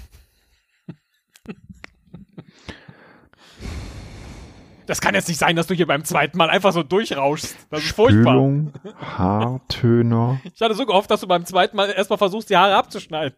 Das 4.86 5.00
kann 5.00 5.14
jetzt 5.14 5.28
nicht 5.28 5.38
sein, 5.38 5.54
dass 5.54 5.68
du 5.68 5.74
hier 5.74 5.86
beim 5.86 6.04
zweiten 6.04 6.36
Mal 6.36 6.50
einfach 6.50 6.72
so 6.72 6.82
durchrauschst. 6.82 7.54
Das 7.70 7.84
ist 7.84 7.92
furchtbar. 7.92 8.32
Spülung, 8.32 8.72
Haartöner, 8.98 10.40
Ich 10.52 10.60
hatte 10.60 10.74
so 10.74 10.84
gehofft, 10.84 11.12
dass 11.12 11.20
du 11.20 11.28
beim 11.28 11.46
zweiten 11.46 11.76
Mal 11.76 11.90
erstmal 11.92 12.18
versuchst, 12.18 12.50
die 12.50 12.56
Haare 12.56 12.74
abzuschneiden. 12.74 13.36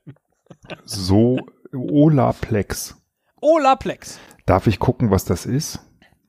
so 0.86 1.38
Olaplex. 1.74 2.96
Olaplex. 3.42 4.18
Darf 4.46 4.66
ich 4.66 4.78
gucken, 4.78 5.10
was 5.10 5.26
das 5.26 5.44
ist? 5.44 5.80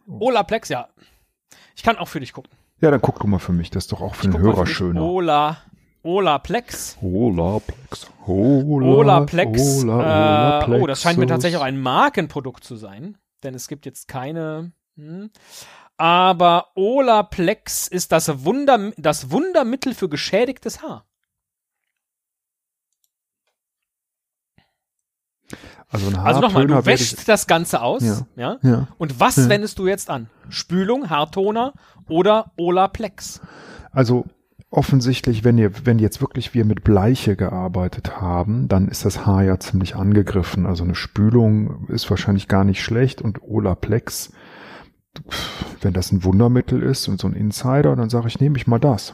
Olaplex, 0.08 0.70
ja. 0.70 0.90
Ich 1.76 1.84
kann 1.84 1.98
auch 1.98 2.08
für 2.08 2.20
dich 2.20 2.34
gucken. 2.34 2.52
Ja, 2.82 2.92
dann 2.92 3.02
guck 3.02 3.20
du 3.20 3.28
mal 3.28 3.40
für 3.40 3.54
mich. 3.54 3.70
Das 3.70 3.86
ist 3.86 3.92
doch 3.92 4.02
auch 4.02 4.16
für 4.16 4.24
den 4.24 4.34
Guck 4.34 4.42
mal 4.42 4.48
Hörer 4.48 4.66
für 4.66 4.74
schöner. 4.74 5.02
Ola, 5.02 5.58
Olaplex. 6.04 6.98
Olaplex. 7.02 8.08
Ola, 8.28 8.88
Olaplex. 8.88 9.84
Ola, 9.84 10.66
äh, 10.66 10.82
oh, 10.82 10.88
das 10.88 11.02
scheint 11.02 11.18
mir 11.18 11.28
tatsächlich 11.28 11.60
auch 11.60 11.66
ein 11.66 11.80
Markenprodukt 11.80 12.64
zu 12.64 12.76
sein, 12.76 13.18
denn 13.44 13.56
es 13.56 13.68
gibt 13.68 13.86
jetzt 13.86 14.08
keine. 14.08 14.74
Hm. 14.98 15.30
Aber 15.98 16.72
Olaplex 16.76 17.88
ist 17.88 18.12
das, 18.12 18.44
Wunder, 18.44 18.92
das 18.98 19.32
Wundermittel 19.32 19.94
für 19.94 20.10
geschädigtes 20.10 20.82
Haar. 20.82 21.06
Also, 25.94 26.08
ein 26.08 26.16
Also 26.18 26.42
nochmal, 26.42 26.68
du 26.68 26.86
wäschst 26.86 27.28
das 27.30 27.46
Ganze 27.48 27.82
aus, 27.82 28.04
Ja. 28.04 28.26
ja. 28.36 28.58
Ja. 28.64 28.88
Und 28.98 29.20
was 29.20 29.36
Ja. 29.38 29.50
wendest 29.50 29.78
du 29.80 29.88
jetzt 29.88 30.10
an? 30.10 30.28
Spülung, 30.50 31.10
Haartoner 31.10 31.74
oder 32.10 32.52
Olaplex? 32.58 33.42
Also 33.92 34.26
offensichtlich, 34.72 35.44
wenn 35.44 35.58
ihr, 35.60 35.86
wenn 35.86 36.00
jetzt 36.00 36.20
wirklich 36.20 36.56
wir 36.56 36.66
mit 36.66 36.84
Bleiche 36.84 37.36
gearbeitet 37.36 38.20
haben, 38.20 38.68
dann 38.68 38.88
ist 38.88 39.06
das 39.06 39.26
Haar 39.28 39.44
ja 39.44 39.60
ziemlich 39.60 39.96
angegriffen. 39.96 40.66
Also 40.66 40.84
eine 40.84 40.96
Spülung 40.96 41.88
ist 41.90 42.10
wahrscheinlich 42.10 42.48
gar 42.48 42.64
nicht 42.64 42.82
schlecht 42.82 43.22
und 43.22 43.44
Olaplex, 43.44 44.34
wenn 45.82 45.94
das 45.94 46.12
ein 46.12 46.24
Wundermittel 46.24 46.82
ist 46.82 47.08
und 47.08 47.22
so 47.22 47.28
ein 47.28 47.34
Insider, 47.34 47.96
dann 47.96 48.10
sage 48.10 48.28
ich, 48.28 48.40
nehme 48.40 48.58
ich 48.58 48.66
mal 48.66 48.80
das. 48.80 49.14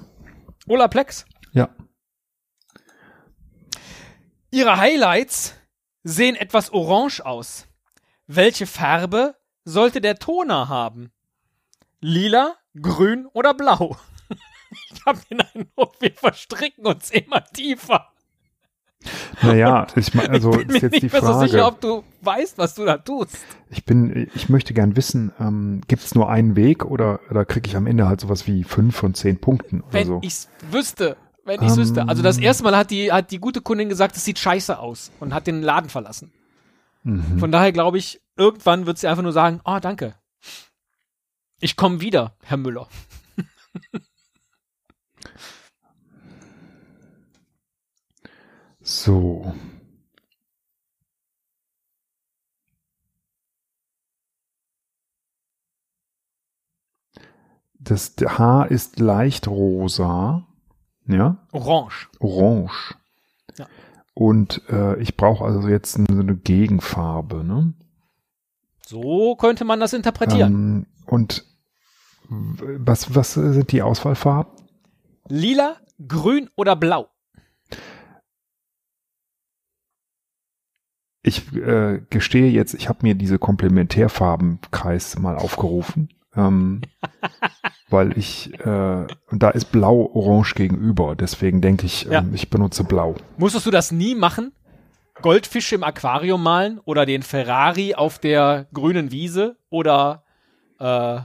Olaplex? 0.66 1.26
Ja. 1.52 1.68
Ihre 4.52 4.78
Highlights 4.78 5.56
sehen 6.04 6.36
etwas 6.36 6.72
orange 6.72 7.22
aus. 7.26 7.68
Welche 8.28 8.66
Farbe 8.68 9.36
sollte 9.66 10.02
der 10.02 10.18
Toner 10.20 10.70
haben? 10.70 11.12
Lila, 12.00 12.56
grün 12.82 13.28
oder 13.34 13.54
blau? 13.54 13.98
Ich 14.94 15.04
habe 15.04 15.20
den 15.32 15.42
Eindruck, 15.42 15.96
wir 16.00 16.12
verstricken 16.14 16.86
uns 16.86 17.10
immer 17.10 17.44
tiefer. 17.44 18.10
Naja, 19.42 19.88
ich 19.96 20.14
meine, 20.14 20.30
also 20.30 20.52
bin 20.52 20.70
ist 20.70 20.74
mir 20.74 20.80
jetzt 20.82 20.92
nicht 20.92 21.04
die 21.04 21.08
mehr 21.08 21.22
so 21.22 21.40
sicher, 21.40 21.60
Frage. 21.60 21.66
ob 21.66 21.82
du 21.82 22.04
weißt, 22.22 22.58
was 22.60 22.76
du 22.76 22.86
da 22.86 22.98
tust. 22.98 23.38
Ich 23.72 23.84
bin, 23.86 24.30
ich 24.36 24.50
möchte 24.50 24.76
gern 24.76 24.96
wissen, 24.96 25.32
ähm, 25.40 25.82
gibt 25.88 26.04
es 26.04 26.14
nur 26.14 26.30
einen 26.30 26.56
Weg 26.56 26.86
oder, 26.86 27.20
oder 27.32 27.46
kriege 27.46 27.68
ich 27.68 27.76
am 27.76 27.88
Ende 27.88 28.08
halt 28.08 28.22
sowas 28.22 28.46
wie 28.46 28.64
fünf 28.64 28.96
von 28.96 29.16
zehn 29.16 29.40
Punkten 29.40 29.82
oder 29.82 29.94
Wenn 29.94 30.08
so? 30.08 30.20
ich's 30.22 30.50
wüsste. 30.70 31.18
Wenn 31.50 31.64
ich's 31.64 31.74
Ähm. 31.74 31.80
wüsste. 31.80 32.08
Also 32.08 32.22
das 32.22 32.38
erste 32.38 32.64
Mal 32.64 32.78
hat 32.78 32.92
die, 32.92 33.12
hat 33.12 33.32
die 33.32 33.40
gute 33.40 33.62
Kundin 33.62 33.90
gesagt, 33.90 34.16
es 34.16 34.24
sieht 34.24 34.38
scheiße 34.38 34.78
aus 34.78 35.12
und 35.20 35.34
hat 35.34 35.48
den 35.48 35.64
Laden 35.64 35.90
verlassen. 35.90 36.32
Mhm. 37.04 37.40
Von 37.40 37.52
daher 37.52 37.72
glaube 37.72 37.98
ich, 37.98 38.22
irgendwann 38.38 38.86
wird 38.86 39.00
sie 39.00 39.08
einfach 39.08 39.24
nur 39.24 39.34
sagen, 39.34 39.60
oh, 39.66 39.80
danke. 39.82 40.14
Ich 41.60 41.76
komme 41.76 42.02
wieder, 42.02 42.36
Herr 42.44 42.58
Müller. 42.58 42.88
So. 48.82 49.54
Das 57.74 58.16
Haar 58.20 58.72
ist 58.72 59.00
leicht 59.00 59.48
rosa, 59.48 60.49
ja, 61.10 61.38
Orange. 61.52 62.08
orange. 62.20 62.96
Ja. 63.58 63.68
Und 64.14 64.62
äh, 64.70 65.00
ich 65.02 65.18
brauche 65.18 65.44
also 65.44 65.68
jetzt 65.68 65.98
eine 65.98 66.36
Gegenfarbe, 66.36 67.44
ne? 67.44 67.74
So 68.86 69.36
könnte 69.36 69.66
man 69.66 69.80
das 69.80 69.94
interpretieren. 69.94 70.54
Ähm, 70.54 70.86
und 71.06 71.46
was, 72.30 73.16
was 73.16 73.34
sind 73.34 73.72
die 73.72 73.82
Auswahlfarben? 73.82 74.52
Lila, 75.28 75.78
grün 76.08 76.50
oder 76.56 76.76
blau? 76.76 77.10
Ich 81.22 81.54
äh, 81.56 82.02
gestehe 82.10 82.50
jetzt, 82.50 82.74
ich 82.74 82.88
habe 82.88 83.00
mir 83.04 83.16
diese 83.16 83.40
Komplementärfarbenkreis 83.40 85.20
mal 85.20 85.36
aufgerufen, 85.36 86.10
ähm, 86.46 86.82
weil 87.90 88.18
ich 88.18 88.54
äh, 88.60 89.08
und 89.30 89.44
da 89.44 89.50
ist 89.50 89.66
Blau 89.72 90.10
Orange 90.14 90.54
gegenüber. 90.56 91.16
Deswegen 91.16 91.62
denke 91.62 91.86
ich, 91.86 92.04
Ja. 92.04 92.20
ähm, 92.20 92.32
ich 92.34 92.50
benutze 92.50 92.84
Blau. 92.84 93.16
Musstest 93.38 93.66
du 93.66 93.72
das 93.72 93.92
nie 93.92 94.16
machen? 94.16 94.52
Goldfische 95.22 95.76
im 95.76 95.84
Aquarium 95.84 96.42
malen 96.42 96.80
oder 96.86 97.06
den 97.06 97.24
Ferrari 97.24 97.94
auf 97.96 98.20
der 98.20 98.68
grünen 98.74 99.12
Wiese 99.12 99.58
oder 99.70 100.24
äh, 100.80 101.20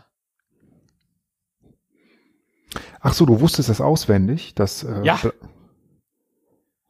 Ach 3.00 3.12
so, 3.12 3.26
du 3.26 3.40
wusstest 3.40 3.68
das 3.68 3.80
auswendig, 3.80 4.54
dass 4.54 4.82
äh, 4.82 5.02
Ja. 5.04 5.20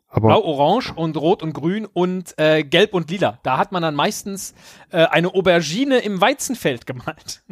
Aber 0.09 0.29
Blau, 0.29 0.43
Orange 0.45 0.93
und 0.95 1.17
Rot 1.17 1.43
und 1.43 1.53
Grün 1.55 1.87
und 1.87 2.39
äh, 2.39 2.63
Gelb 2.63 2.95
und 2.95 3.11
Lila. 3.11 3.41
Da 3.43 3.59
hat 3.59 3.73
man 3.73 3.83
dann 3.83 3.97
meistens 3.97 4.55
äh, 4.91 5.05
eine 5.07 5.35
Aubergine 5.35 5.99
im 5.99 6.21
Weizenfeld 6.21 6.87
gemalt. 6.87 7.43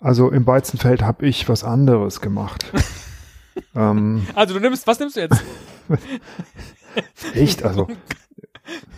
Also 0.00 0.30
im 0.30 0.46
Weizenfeld 0.46 1.02
habe 1.02 1.26
ich 1.26 1.48
was 1.48 1.64
anderes 1.64 2.20
gemacht. 2.20 2.70
ähm, 3.74 4.26
Also 4.34 4.54
du 4.54 4.60
nimmst, 4.60 4.86
was 4.86 4.98
nimmst 4.98 5.16
du 5.16 5.20
jetzt? 5.20 5.42
echt, 7.34 7.62
also 7.64 7.88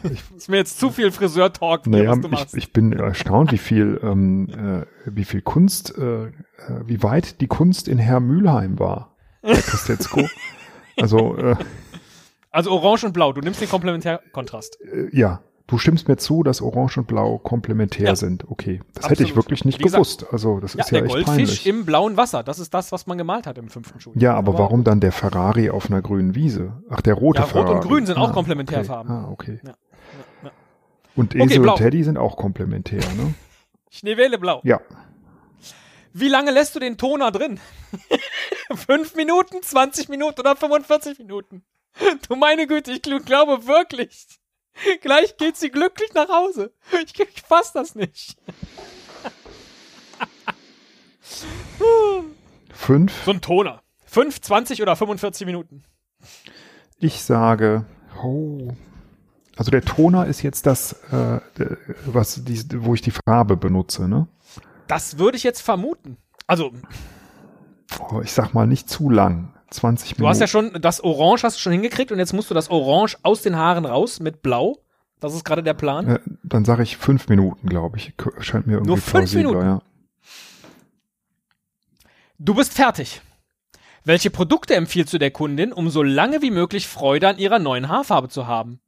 ist 0.37 0.49
mir 0.49 0.59
jetzt 0.59 0.79
zu 0.79 0.91
viel 0.91 1.11
Friseur-Talk, 1.11 1.87
Naja, 1.87 2.15
ich, 2.15 2.31
machst. 2.31 2.55
ich 2.57 2.73
bin 2.73 2.93
erstaunt, 2.93 3.53
wie 3.53 3.59
viel, 3.59 3.99
ähm, 4.03 4.49
äh, 4.51 4.87
wie 5.07 5.25
viel 5.25 5.41
Kunst, 5.43 5.97
äh, 5.97 6.27
äh, 6.27 6.31
wie 6.87 7.03
weit 7.03 7.41
die 7.41 7.47
Kunst 7.47 7.89
in 7.89 7.99
Herr 7.99 8.21
Mülheim 8.21 8.79
war, 8.79 9.17
Herr 9.43 9.57
Kostetzko. 9.63 10.29
also, 10.99 11.37
äh, 11.37 11.57
also 12.51 12.71
Orange 12.73 13.07
und 13.07 13.13
Blau, 13.13 13.33
du 13.33 13.41
nimmst 13.41 13.61
den 13.61 13.69
Komplementärkontrast. 13.69 14.79
äh, 14.83 15.09
ja, 15.17 15.41
du 15.73 15.79
stimmst 15.79 16.07
mir 16.07 16.17
zu, 16.19 16.43
dass 16.43 16.61
Orange 16.63 16.99
und 16.99 17.07
Blau 17.07 17.39
komplementär 17.39 18.09
Ja. 18.09 18.17
sind. 18.17 18.45
Okay, 18.49 18.81
das 18.95 19.07
hätte 19.07 19.23
ich 19.23 19.31
Absolut. 19.31 19.45
wirklich 19.47 19.65
nicht 19.65 19.83
gesagt, 19.83 19.95
gewusst. 20.03 20.27
Also, 20.31 20.61
das 20.61 20.75
Ja, 20.75 20.85
ist 20.85 20.91
ja, 20.91 20.99
der 20.99 21.07
echt 21.07 21.15
Goldfisch 21.15 21.35
peinlich. 21.35 21.67
im 21.67 21.85
blauen 21.87 22.17
Wasser, 22.17 22.43
das 22.43 22.59
ist 22.59 22.73
das, 22.75 22.93
was 22.93 23.07
man 23.07 23.19
gemalt 23.19 23.47
hat 23.47 23.59
im 23.59 23.69
fünften 23.69 23.99
Schuljahr. 24.01 24.23
ja, 24.23 24.39
aber 24.39 24.57
warum 24.59 24.85
dann 24.85 25.01
der 25.01 25.13
Ferrari 25.13 25.71
auf 25.71 25.87
einer 25.91 26.03
grünen 26.03 26.35
Wiese? 26.35 26.83
Ach, 26.91 27.01
der 27.01 27.15
rote 27.15 27.39
Ja, 27.39 27.45
Rot 27.45 27.53
Ferrari. 27.53 27.75
und 27.75 27.81
Grün 27.83 28.07
sind 28.07 28.19
auch 28.19 28.29
Ah, 28.29 28.33
Komplementärfarben. 28.33 29.11
Okay. 29.27 29.27
Ah, 29.27 29.31
okay. 29.33 29.61
Ja. 29.67 30.51
Und 31.17 31.35
Okay, 31.35 31.43
Esel 31.45 31.61
blau. 31.61 31.73
und 31.73 31.79
Teddy 31.79 32.05
sind 32.05 32.19
auch 32.19 32.37
komplementär, 32.37 33.01
ne? 33.17 33.35
Schneewelle 33.91 34.39
blau. 34.39 34.61
Ja. 34.65 34.81
Wie 36.15 36.29
lange 36.29 36.51
lässt 36.51 36.75
du 36.75 36.79
den 36.81 36.99
Toner 36.99 37.31
drin? 37.31 37.59
Fünf 38.75 39.15
Minuten, 39.17 39.63
20 39.63 40.09
Minuten 40.09 40.41
oder 40.41 40.55
45 40.57 41.19
Minuten? 41.19 41.63
Du 42.29 42.37
meine 42.37 42.67
Güte, 42.67 42.91
ich 42.93 43.01
gl- 43.03 43.21
glaube 43.23 43.67
wirklich. 43.67 44.27
Gleich 45.03 45.37
geht 45.37 45.57
sie 45.57 45.71
glücklich 45.71 46.13
nach 46.15 46.29
Hause. 46.29 46.73
Ich, 47.05 47.19
ich 47.19 47.43
fass 47.43 47.73
das 47.73 47.95
nicht. 47.95 48.37
Fünf. 52.73 53.25
So 53.25 53.31
ein 53.33 53.41
Toner. 53.41 53.83
5, 54.07 54.41
20 54.41 54.83
oder 54.83 54.97
45 54.97 55.47
Minuten. 55.47 55.85
Ich 56.99 57.23
sage, 57.23 57.87
oh, 58.23 58.73
also 59.57 59.71
der 59.71 59.83
Toner 59.83 60.27
ist 60.27 60.43
jetzt 60.43 60.67
das, 60.67 60.93
äh, 61.11 61.41
was 62.05 62.45
die, 62.45 62.63
wo 62.85 62.95
ich 62.95 63.01
die 63.01 63.13
Farbe 63.13 63.57
benutze, 63.57 64.09
ne? 64.09 64.29
Das 64.87 65.19
würde 65.19 65.37
ich 65.37 65.43
jetzt 65.43 65.63
vermuten. 65.63 66.19
Also, 66.47 66.73
Oh, 68.11 68.21
ich 68.23 68.33
sag 68.33 68.55
mal 68.55 68.67
nicht 68.67 68.89
zu 68.89 69.11
lang, 69.11 69.53
20 69.73 70.11
du 70.11 70.15
Minuten. 70.17 70.31
hast 70.31 70.41
ja 70.41 70.47
schon, 70.47 70.73
das 70.81 71.03
Orange 71.03 71.43
hast 71.45 71.57
du 71.57 71.61
schon 71.61 71.73
hingekriegt 71.73 72.13
und 72.13 72.19
jetzt 72.19 72.33
musst 72.33 72.51
du 72.51 72.55
das 72.55 72.71
Orange 72.71 73.17
aus 73.23 73.43
den 73.43 73.57
Haaren 73.57 73.85
raus 73.85 74.21
mit 74.21 74.43
Blau. 74.43 74.79
Das 75.21 75.35
ist 75.35 75.45
gerade 75.45 75.63
der 75.63 75.75
Plan. 75.75 76.09
äh, 76.09 76.21
dann 76.43 76.65
sage 76.65 76.83
ich 76.83 76.97
fünf 76.97 77.29
Minuten, 77.29 77.69
glaube 77.69 77.97
ich. 77.99 78.13
Scheint 78.41 78.67
mir 78.67 78.75
irgendwie 78.75 78.89
Nur 78.89 78.97
fünf 78.99 79.11
plausibler, 79.31 79.49
Minuten? 79.51 79.67
ja. 79.67 79.83
Du 82.39 82.55
bist 82.55 82.73
fertig. 82.75 83.21
Welche 84.05 84.31
Produkte 84.31 84.75
empfiehlst 84.75 85.13
du 85.13 85.19
der 85.19 85.31
Kundin, 85.31 85.73
um 85.73 85.89
so 85.89 86.03
lange 86.03 86.43
wie 86.43 86.51
möglich 86.51 86.89
Freude 86.89 87.29
an 87.29 87.39
ihrer 87.39 87.61
neuen 87.61 87.89
Haarfarbe 87.89 88.29
zu 88.29 88.49
haben? 88.49 88.81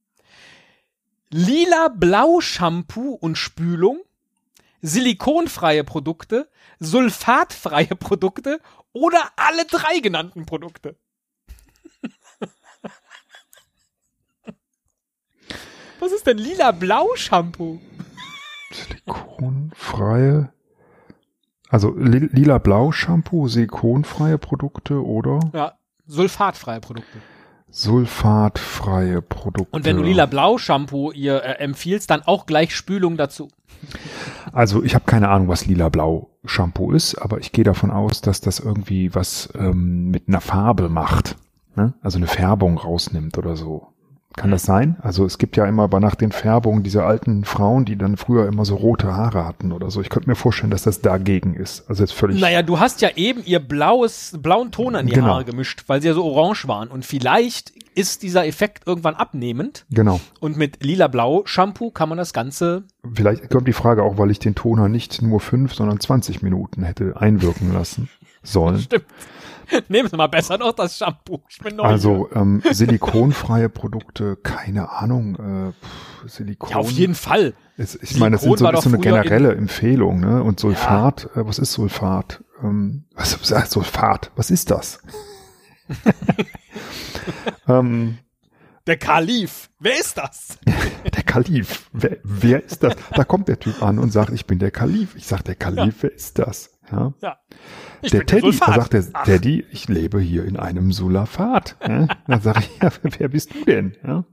Lila-Blau 1.31 2.41
Shampoo 2.41 3.15
und 3.15 3.37
Spülung, 3.37 4.01
silikonfreie 4.83 5.85
Produkte, 5.85 6.49
sulfatfreie 6.81 7.95
Produkte 7.97 8.61
oder 8.95 9.21
alle 9.37 9.67
drei 9.67 9.99
genannten 10.01 10.47
Produkte? 10.47 10.97
Was 16.01 16.13
ist 16.13 16.27
denn 16.27 16.39
Lila-Blau 16.39 17.15
Shampoo? 17.17 17.81
Silikonfreie, 18.73 20.53
also 21.69 21.95
li 21.97 22.29
lila-blau 22.33 22.91
Shampoo, 22.91 23.47
silikonfreie 23.47 24.37
Produkte 24.39 25.05
oder 25.05 25.39
Ja, 25.53 25.79
sulfatfreie 26.07 26.81
Produkte. 26.81 27.19
sulfatfreie 27.71 29.23
Produkte. 29.23 29.75
Und 29.77 29.85
wenn 29.85 29.97
du 29.97 30.03
lila-blau 30.03 30.59
Shampoo 30.59 31.13
ihr 31.13 31.37
äh, 31.45 31.59
empfiehlst, 31.59 32.11
dann 32.11 32.23
auch 32.23 32.47
gleich 32.47 32.75
Spülung 32.75 33.17
dazu. 33.17 33.49
Also 34.53 34.83
ich 34.83 34.97
habe 34.97 35.05
keine 35.05 35.29
Ahnung, 35.29 35.47
was 35.47 35.67
lila-blau 35.67 36.34
Shampoo 36.45 36.93
ist, 36.93 37.15
aber 37.17 37.39
ich 37.39 37.53
gehe 37.53 37.65
davon 37.65 37.91
aus, 37.91 38.21
dass 38.21 38.41
das 38.41 38.61
irgendwie 38.61 39.15
was 39.15 39.49
ähm, 39.59 40.11
mit 40.11 40.29
einer 40.29 40.41
Farbe 40.41 40.89
macht. 40.89 41.37
Ne? 41.77 41.95
Also 42.03 42.19
eine 42.19 42.27
Färbung 42.27 42.79
rausnimmt 42.79 43.39
oder 43.39 43.57
so. 43.57 43.89
Kann 44.37 44.51
das 44.51 44.65
sein? 44.65 44.97
Also 45.01 45.25
es 45.25 45.39
gibt 45.39 45.57
ja 45.57 45.65
immer 45.65 45.87
bei 45.87 46.01
nach 46.01 46.17
den 46.17 46.33
Färbungen 46.33 46.83
diese 46.83 47.05
alten 47.05 47.45
Frauen, 47.45 47.85
die 47.85 47.97
dann 47.97 48.17
früher 48.17 48.49
immer 48.49 48.65
so 48.65 48.75
rote 48.75 49.15
Haare 49.15 49.47
hatten 49.47 49.71
oder 49.71 49.93
so. 49.93 50.01
Ich 50.01 50.11
könnte 50.11 50.29
mir 50.29 50.35
vorstellen, 50.35 50.73
dass 50.73 50.83
das 50.83 51.01
dagegen 51.01 51.55
ist. 51.55 51.89
Also 51.89 52.03
jetzt 52.03 52.15
völlig. 52.15 52.41
Naja, 52.41 52.63
du 52.63 52.81
hast 52.81 53.01
ja 53.01 53.11
eben 53.15 53.45
ihr 53.45 53.61
blaues, 53.61 54.37
blauen 54.43 54.73
Ton 54.73 54.97
an 54.97 55.07
die 55.07 55.13
Genau. 55.13 55.29
Haare 55.29 55.45
gemischt, 55.45 55.85
weil 55.87 56.03
sie 56.03 56.09
ja 56.09 56.15
so 56.15 56.25
orange 56.25 56.67
waren. 56.67 56.89
Und 56.89 57.05
vielleicht 57.05 57.73
ist 57.95 58.23
dieser 58.23 58.47
Effekt 58.47 58.87
irgendwann 58.87 59.15
abnehmend. 59.15 59.87
Genau. 59.91 60.21
Und 60.41 60.57
mit 60.57 60.83
lila-blau 60.83 61.43
Shampoo 61.47 61.91
kann 61.91 62.09
man 62.09 62.19
das 62.19 62.33
Ganze. 62.33 62.85
Vielleicht 63.13 63.51
kommt 63.51 63.69
die 63.69 63.73
Frage 63.73 64.03
auch, 64.03 64.19
weil 64.19 64.31
ich 64.31 64.39
den 64.39 64.55
Toner 64.55 64.89
nicht 64.89 65.23
nur 65.23 65.41
fünf, 65.41 65.75
sondern 65.75 66.01
20 66.01 66.43
Minuten 66.43 66.83
hätte 66.83 67.17
einwirken 67.17 67.73
lassen 67.73 68.09
sollen. 68.43 68.79
Stimmt. 68.81 69.07
Nehmen 69.89 70.09
Sie 70.11 70.17
mal 70.17 70.27
besser 70.27 70.59
noch 70.59 70.73
das 70.73 70.99
Shampoo. 70.99 71.41
Ich 71.49 71.59
bin 71.59 71.77
neu. 71.77 71.85
Also 71.85 72.29
ähm, 72.35 72.63
silikonfreie 72.71 73.71
Produkte, 73.71 74.37
keine 74.37 74.91
Ahnung. 74.91 75.73
Äh, 76.25 76.29
Silikon. 76.29 76.71
ja, 76.71 76.77
auf 76.77 76.91
jeden 76.91 77.15
Fall. 77.15 77.55
Es, 77.77 77.97
ich 77.97 78.19
meine, 78.19 78.37
das 78.37 78.43
Silikon 78.43 78.59
so, 78.59 78.65
war 78.65 78.75
ist 78.75 78.85
so 78.85 78.91
doch 78.91 78.95
eine 78.95 79.03
generelle 79.03 79.55
Empfehlung, 79.55 80.21
ne? 80.21 80.43
Und 80.43 80.61
Sulfat, 80.61 81.31
äh, 81.35 81.47
was 81.47 81.59
ist 81.59 81.73
Sulfat? 81.73 82.45
Ähm, 82.63 83.05
was 83.15 83.51
was 83.51 83.71
Sulfat? 83.71 84.31
Was 84.37 84.51
ist 84.51 84.71
das? 84.71 85.01
ähm, 87.69 88.19
Der 88.87 88.97
Kalif. 88.97 89.71
Wer 89.79 89.99
ist 89.99 90.19
das? 90.19 90.59
Der 91.15 91.23
Kalif. 91.23 91.89
Wer, 91.93 92.19
wer 92.23 92.63
ist 92.65 92.83
das? 92.83 92.97
Da 93.15 93.25
kommt 93.25 93.49
der 93.49 93.59
Typ 93.59 93.83
an 93.83 93.99
und 93.99 94.11
sagt, 94.11 94.33
ich 94.33 94.47
bin 94.47 94.59
der 94.59 94.71
Kalif. 94.71 95.15
Ich 95.17 95.27
sag, 95.27 95.43
der 95.43 95.55
Kalif, 95.55 96.03
wer 96.03 96.13
ist 96.13 96.39
das? 96.39 96.79
Ja. 96.91 97.13
Ja. 97.21 97.39
Ich 98.03 98.11
der 98.11 98.27
Teddy, 98.27 98.51
da 98.59 98.75
sagt 98.75 98.93
der 98.93 99.05
Ach, 99.13 99.25
Teddy, 99.25 99.65
ich 99.71 99.89
lebe 99.89 100.21
hier 100.21 100.45
in 100.45 100.57
einem 100.59 100.93
Sulafat. 100.93 101.77
Ja? 101.87 102.07
Dann 102.27 102.41
sag 102.41 102.59
ich, 102.61 102.71
ja, 102.83 102.91
wer 103.19 103.29
bist 103.29 103.55
du 103.55 103.65
denn? 103.65 103.97
Ja? 104.07 104.25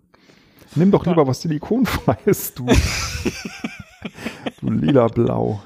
Nimm 0.76 0.92
doch 0.92 1.06
lieber 1.06 1.28
was 1.28 1.42
Silikonfreies, 1.42 2.54
du. 2.54 2.66
du 4.62 4.70
lila-blau. 4.70 5.62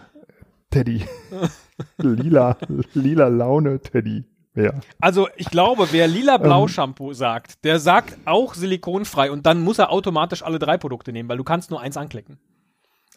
Teddy. 0.70 1.06
lila, 1.98 2.58
lila 2.94 3.28
Laune, 3.28 3.80
Teddy. 3.80 4.26
Ja. 4.56 4.74
Also 5.02 5.28
ich 5.36 5.50
glaube, 5.50 5.88
wer 5.92 6.08
lila 6.08 6.38
blau 6.38 6.64
Ähm. 6.64 6.68
Shampoo 6.70 7.14
sagt, 7.14 7.64
der 7.66 7.80
sagt 7.80 8.18
auch 8.26 8.54
silikonfrei 8.54 9.30
und 9.32 9.46
dann 9.46 9.62
muss 9.62 9.80
er 9.80 9.92
automatisch 9.92 10.44
alle 10.44 10.60
drei 10.60 10.78
Produkte 10.78 11.12
nehmen, 11.12 11.28
weil 11.30 11.38
du 11.38 11.44
kannst 11.44 11.72
nur 11.72 11.82
eins 11.82 11.98
anklicken. 11.98 12.40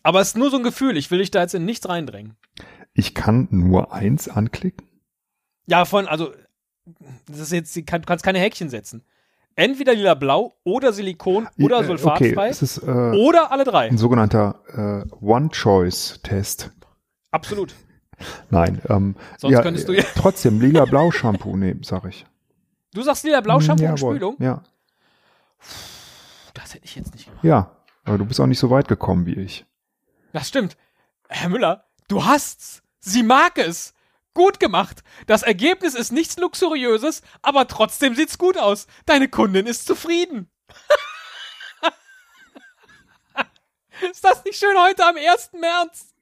Aber 0.02 0.20
es 0.20 0.28
ist 0.28 0.36
nur 0.36 0.50
so 0.50 0.56
ein 0.56 0.62
Gefühl, 0.62 0.96
ich 0.96 1.10
will 1.10 1.18
dich 1.18 1.30
da 1.30 1.40
jetzt 1.40 1.54
in 1.54 1.64
nichts 1.64 1.88
reindrängen. 1.88 2.36
Ich 2.92 3.14
kann 3.14 3.46
nur 3.50 3.92
eins 3.92 4.28
anklicken. 4.28 4.86
Ja, 5.66 5.84
von, 5.84 6.06
also, 6.08 6.32
das 7.28 7.38
ist 7.38 7.52
jetzt, 7.52 7.76
du 7.76 7.82
kann- 7.82 8.02
du 8.02 8.06
kannst 8.06 8.24
keine 8.24 8.38
Häkchen 8.38 8.68
setzen. 8.70 9.04
Entweder 9.54 9.94
lila 9.94 10.14
blau 10.14 10.54
oder 10.64 10.92
Silikon 10.92 11.48
oder 11.58 11.76
Äh, 11.76 11.78
Okay, 11.80 11.86
sulfatfrei 11.86 12.48
es 12.48 12.62
ist 12.62 12.78
äh, 12.78 12.86
oder 12.90 13.50
alle 13.52 13.64
drei. 13.64 13.88
ein 13.88 13.98
sogenannter 13.98 15.04
äh, 15.08 15.14
One-Choice-Test. 15.24 16.70
Absolut. 17.32 17.74
Nein, 18.50 18.80
ähm, 18.88 19.16
Sonst 19.38 19.52
ja, 19.54 19.62
könntest 19.62 19.88
du 19.88 19.92
äh, 19.92 19.98
ja- 19.98 20.04
trotzdem 20.16 20.60
lila-blau-Shampoo 20.60 21.56
nehmen, 21.56 21.82
sag 21.82 22.04
ich. 22.06 22.26
Du 22.94 23.02
sagst 23.02 23.24
lila 23.24 23.40
blau 23.40 23.60
Shampoo 23.60 23.84
Hm, 23.84 23.90
und. 23.92 23.98
Spülung? 23.98 24.36
Ja, 24.40 24.62
Das 26.54 26.74
hätte 26.74 26.84
ich 26.84 26.96
jetzt 26.96 27.14
nicht 27.14 27.26
gemacht. 27.26 27.44
ja. 27.44 27.74
Aber 28.04 28.16
du 28.16 28.24
bist 28.24 28.40
auch 28.40 28.46
nicht 28.46 28.58
so 28.58 28.70
weit 28.70 28.88
gekommen 28.88 29.26
wie 29.26 29.34
ich. 29.34 29.66
Das 30.32 30.48
stimmt. 30.48 30.78
Herr 31.28 31.50
Müller, 31.50 31.84
du 32.08 32.24
hast's. 32.24 32.82
Sie 33.00 33.22
mag 33.22 33.58
es. 33.58 33.92
Gut 34.32 34.60
gemacht. 34.60 35.02
Das 35.26 35.42
Ergebnis 35.42 35.94
ist 35.94 36.10
nichts 36.12 36.38
Luxuriöses, 36.38 37.20
aber 37.42 37.66
trotzdem 37.66 38.14
sieht's 38.14 38.38
gut 38.38 38.56
aus. 38.56 38.86
Deine 39.04 39.28
Kundin 39.28 39.66
ist 39.66 39.84
zufrieden. 39.86 40.48
ist 44.10 44.24
das 44.24 44.42
nicht 44.44 44.58
schön 44.58 44.76
heute 44.78 45.04
am 45.04 45.16
1. 45.16 45.50
März? 45.60 46.14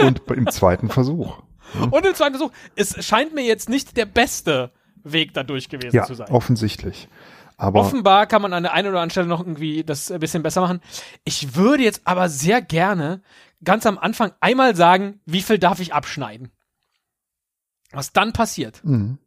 Und 0.00 0.20
im 0.30 0.50
zweiten 0.50 0.88
Versuch. 0.88 1.42
Und 1.90 2.04
im 2.06 2.14
zweiten 2.14 2.36
Versuch. 2.36 2.52
Es 2.76 3.04
scheint 3.04 3.34
mir 3.34 3.44
jetzt 3.44 3.68
nicht 3.68 3.96
der 3.96 4.06
beste 4.06 4.72
Weg 5.04 5.34
dadurch 5.34 5.68
gewesen 5.68 5.96
Ja, 5.96 6.04
zu 6.04 6.14
sein. 6.14 6.28
offensichtlich. 6.30 7.08
Aber 7.56 7.80
Offenbar 7.80 8.26
kann 8.26 8.42
man 8.42 8.52
an 8.52 8.62
der 8.64 8.72
einen 8.72 8.88
oder 8.88 8.98
anderen 8.98 9.10
Stelle 9.10 9.26
noch 9.28 9.40
irgendwie 9.40 9.84
das 9.84 10.10
ein 10.10 10.20
bisschen 10.20 10.42
besser 10.42 10.60
machen. 10.62 10.80
Ich 11.24 11.54
würde 11.54 11.82
jetzt 11.84 12.02
aber 12.04 12.28
sehr 12.28 12.60
gerne 12.60 13.22
ganz 13.62 13.86
am 13.86 13.98
Anfang 13.98 14.32
einmal 14.40 14.74
sagen, 14.74 15.20
wie 15.26 15.42
viel 15.42 15.58
darf 15.58 15.78
ich 15.78 15.94
abschneiden? 15.94 16.50
Was 17.92 18.12
dann 18.12 18.32
passiert. 18.32 18.80
Mhm. 18.84 19.18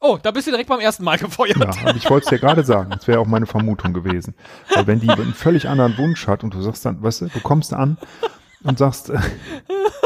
Oh, 0.00 0.18
da 0.20 0.32
bist 0.32 0.48
du 0.48 0.50
direkt 0.50 0.68
beim 0.68 0.80
ersten 0.80 1.04
Mal 1.04 1.18
gefeuert. 1.18 1.58
Ja, 1.58 1.68
aber 1.82 1.94
ich 1.96 2.08
wollte 2.10 2.24
es 2.24 2.30
dir 2.30 2.38
gerade 2.38 2.64
sagen. 2.64 2.90
Das 2.90 3.06
wäre 3.06 3.20
auch 3.20 3.26
meine 3.26 3.46
Vermutung 3.46 3.92
gewesen. 3.92 4.34
Weil 4.74 4.86
wenn 4.88 4.98
die 5.00 5.08
einen 5.10 5.32
völlig 5.34 5.68
anderen 5.68 5.96
Wunsch 5.98 6.26
hat 6.26 6.42
und 6.42 6.54
du 6.54 6.60
sagst 6.62 6.84
dann, 6.84 7.02
weißt 7.02 7.20
du, 7.20 7.26
du 7.28 7.40
kommst 7.40 7.72
an 7.72 7.98
und 8.64 8.78
sagst, 8.78 9.10
äh, 9.10 9.18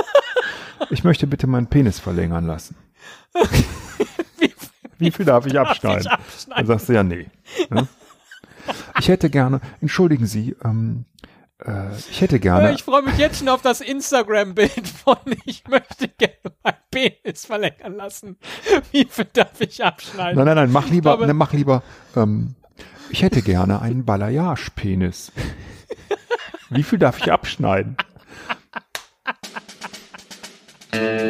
ich 0.90 1.04
möchte 1.04 1.26
bitte 1.26 1.46
meinen 1.46 1.66
Penis 1.68 1.98
verlängern 1.98 2.46
lassen. 2.46 2.76
Wie 4.98 5.10
viel 5.10 5.24
darf 5.26 5.46
ich 5.46 5.58
abschneiden? 5.58 6.08
ich 6.36 6.46
Dann 6.46 6.66
sagst 6.66 6.88
du 6.88 6.92
ja, 6.94 7.02
nee. 7.02 7.26
Ne? 7.70 7.86
Ich 8.98 9.06
hätte 9.06 9.30
gerne, 9.30 9.60
entschuldigen 9.80 10.26
Sie, 10.26 10.56
ähm, 10.64 11.04
äh, 11.64 11.94
ich 12.10 12.20
hätte 12.20 12.40
gerne, 12.40 12.72
Ich 12.72 12.82
freue 12.82 13.02
mich 13.02 13.16
jetzt 13.16 13.38
schon 13.38 13.48
auf 13.48 13.62
das 13.62 13.80
Instagram-Bild 13.80 14.88
von 14.88 15.18
ich 15.44 15.62
möchte 15.68 16.08
gerne 16.08 16.34
meinen 16.64 16.76
Penis 16.90 17.46
verlängern 17.46 17.94
lassen. 17.94 18.38
Wie 18.90 19.04
viel 19.08 19.26
darf 19.32 19.60
ich 19.60 19.84
abschneiden? 19.84 20.34
nein, 20.36 20.46
nein, 20.46 20.56
nein, 20.56 20.72
mach 20.72 20.88
lieber, 20.88 21.10
glaube- 21.10 21.26
ne, 21.28 21.34
mach 21.34 21.52
lieber, 21.52 21.84
ähm, 22.16 22.56
ich 23.10 23.22
hätte 23.22 23.40
gerne 23.42 23.80
einen 23.82 24.04
Balayage-Penis. 24.04 25.30
Wie 26.70 26.82
viel 26.82 26.98
darf 26.98 27.18
ich 27.18 27.30
abschneiden? 27.30 27.96
Mm-hmm. 30.96 31.25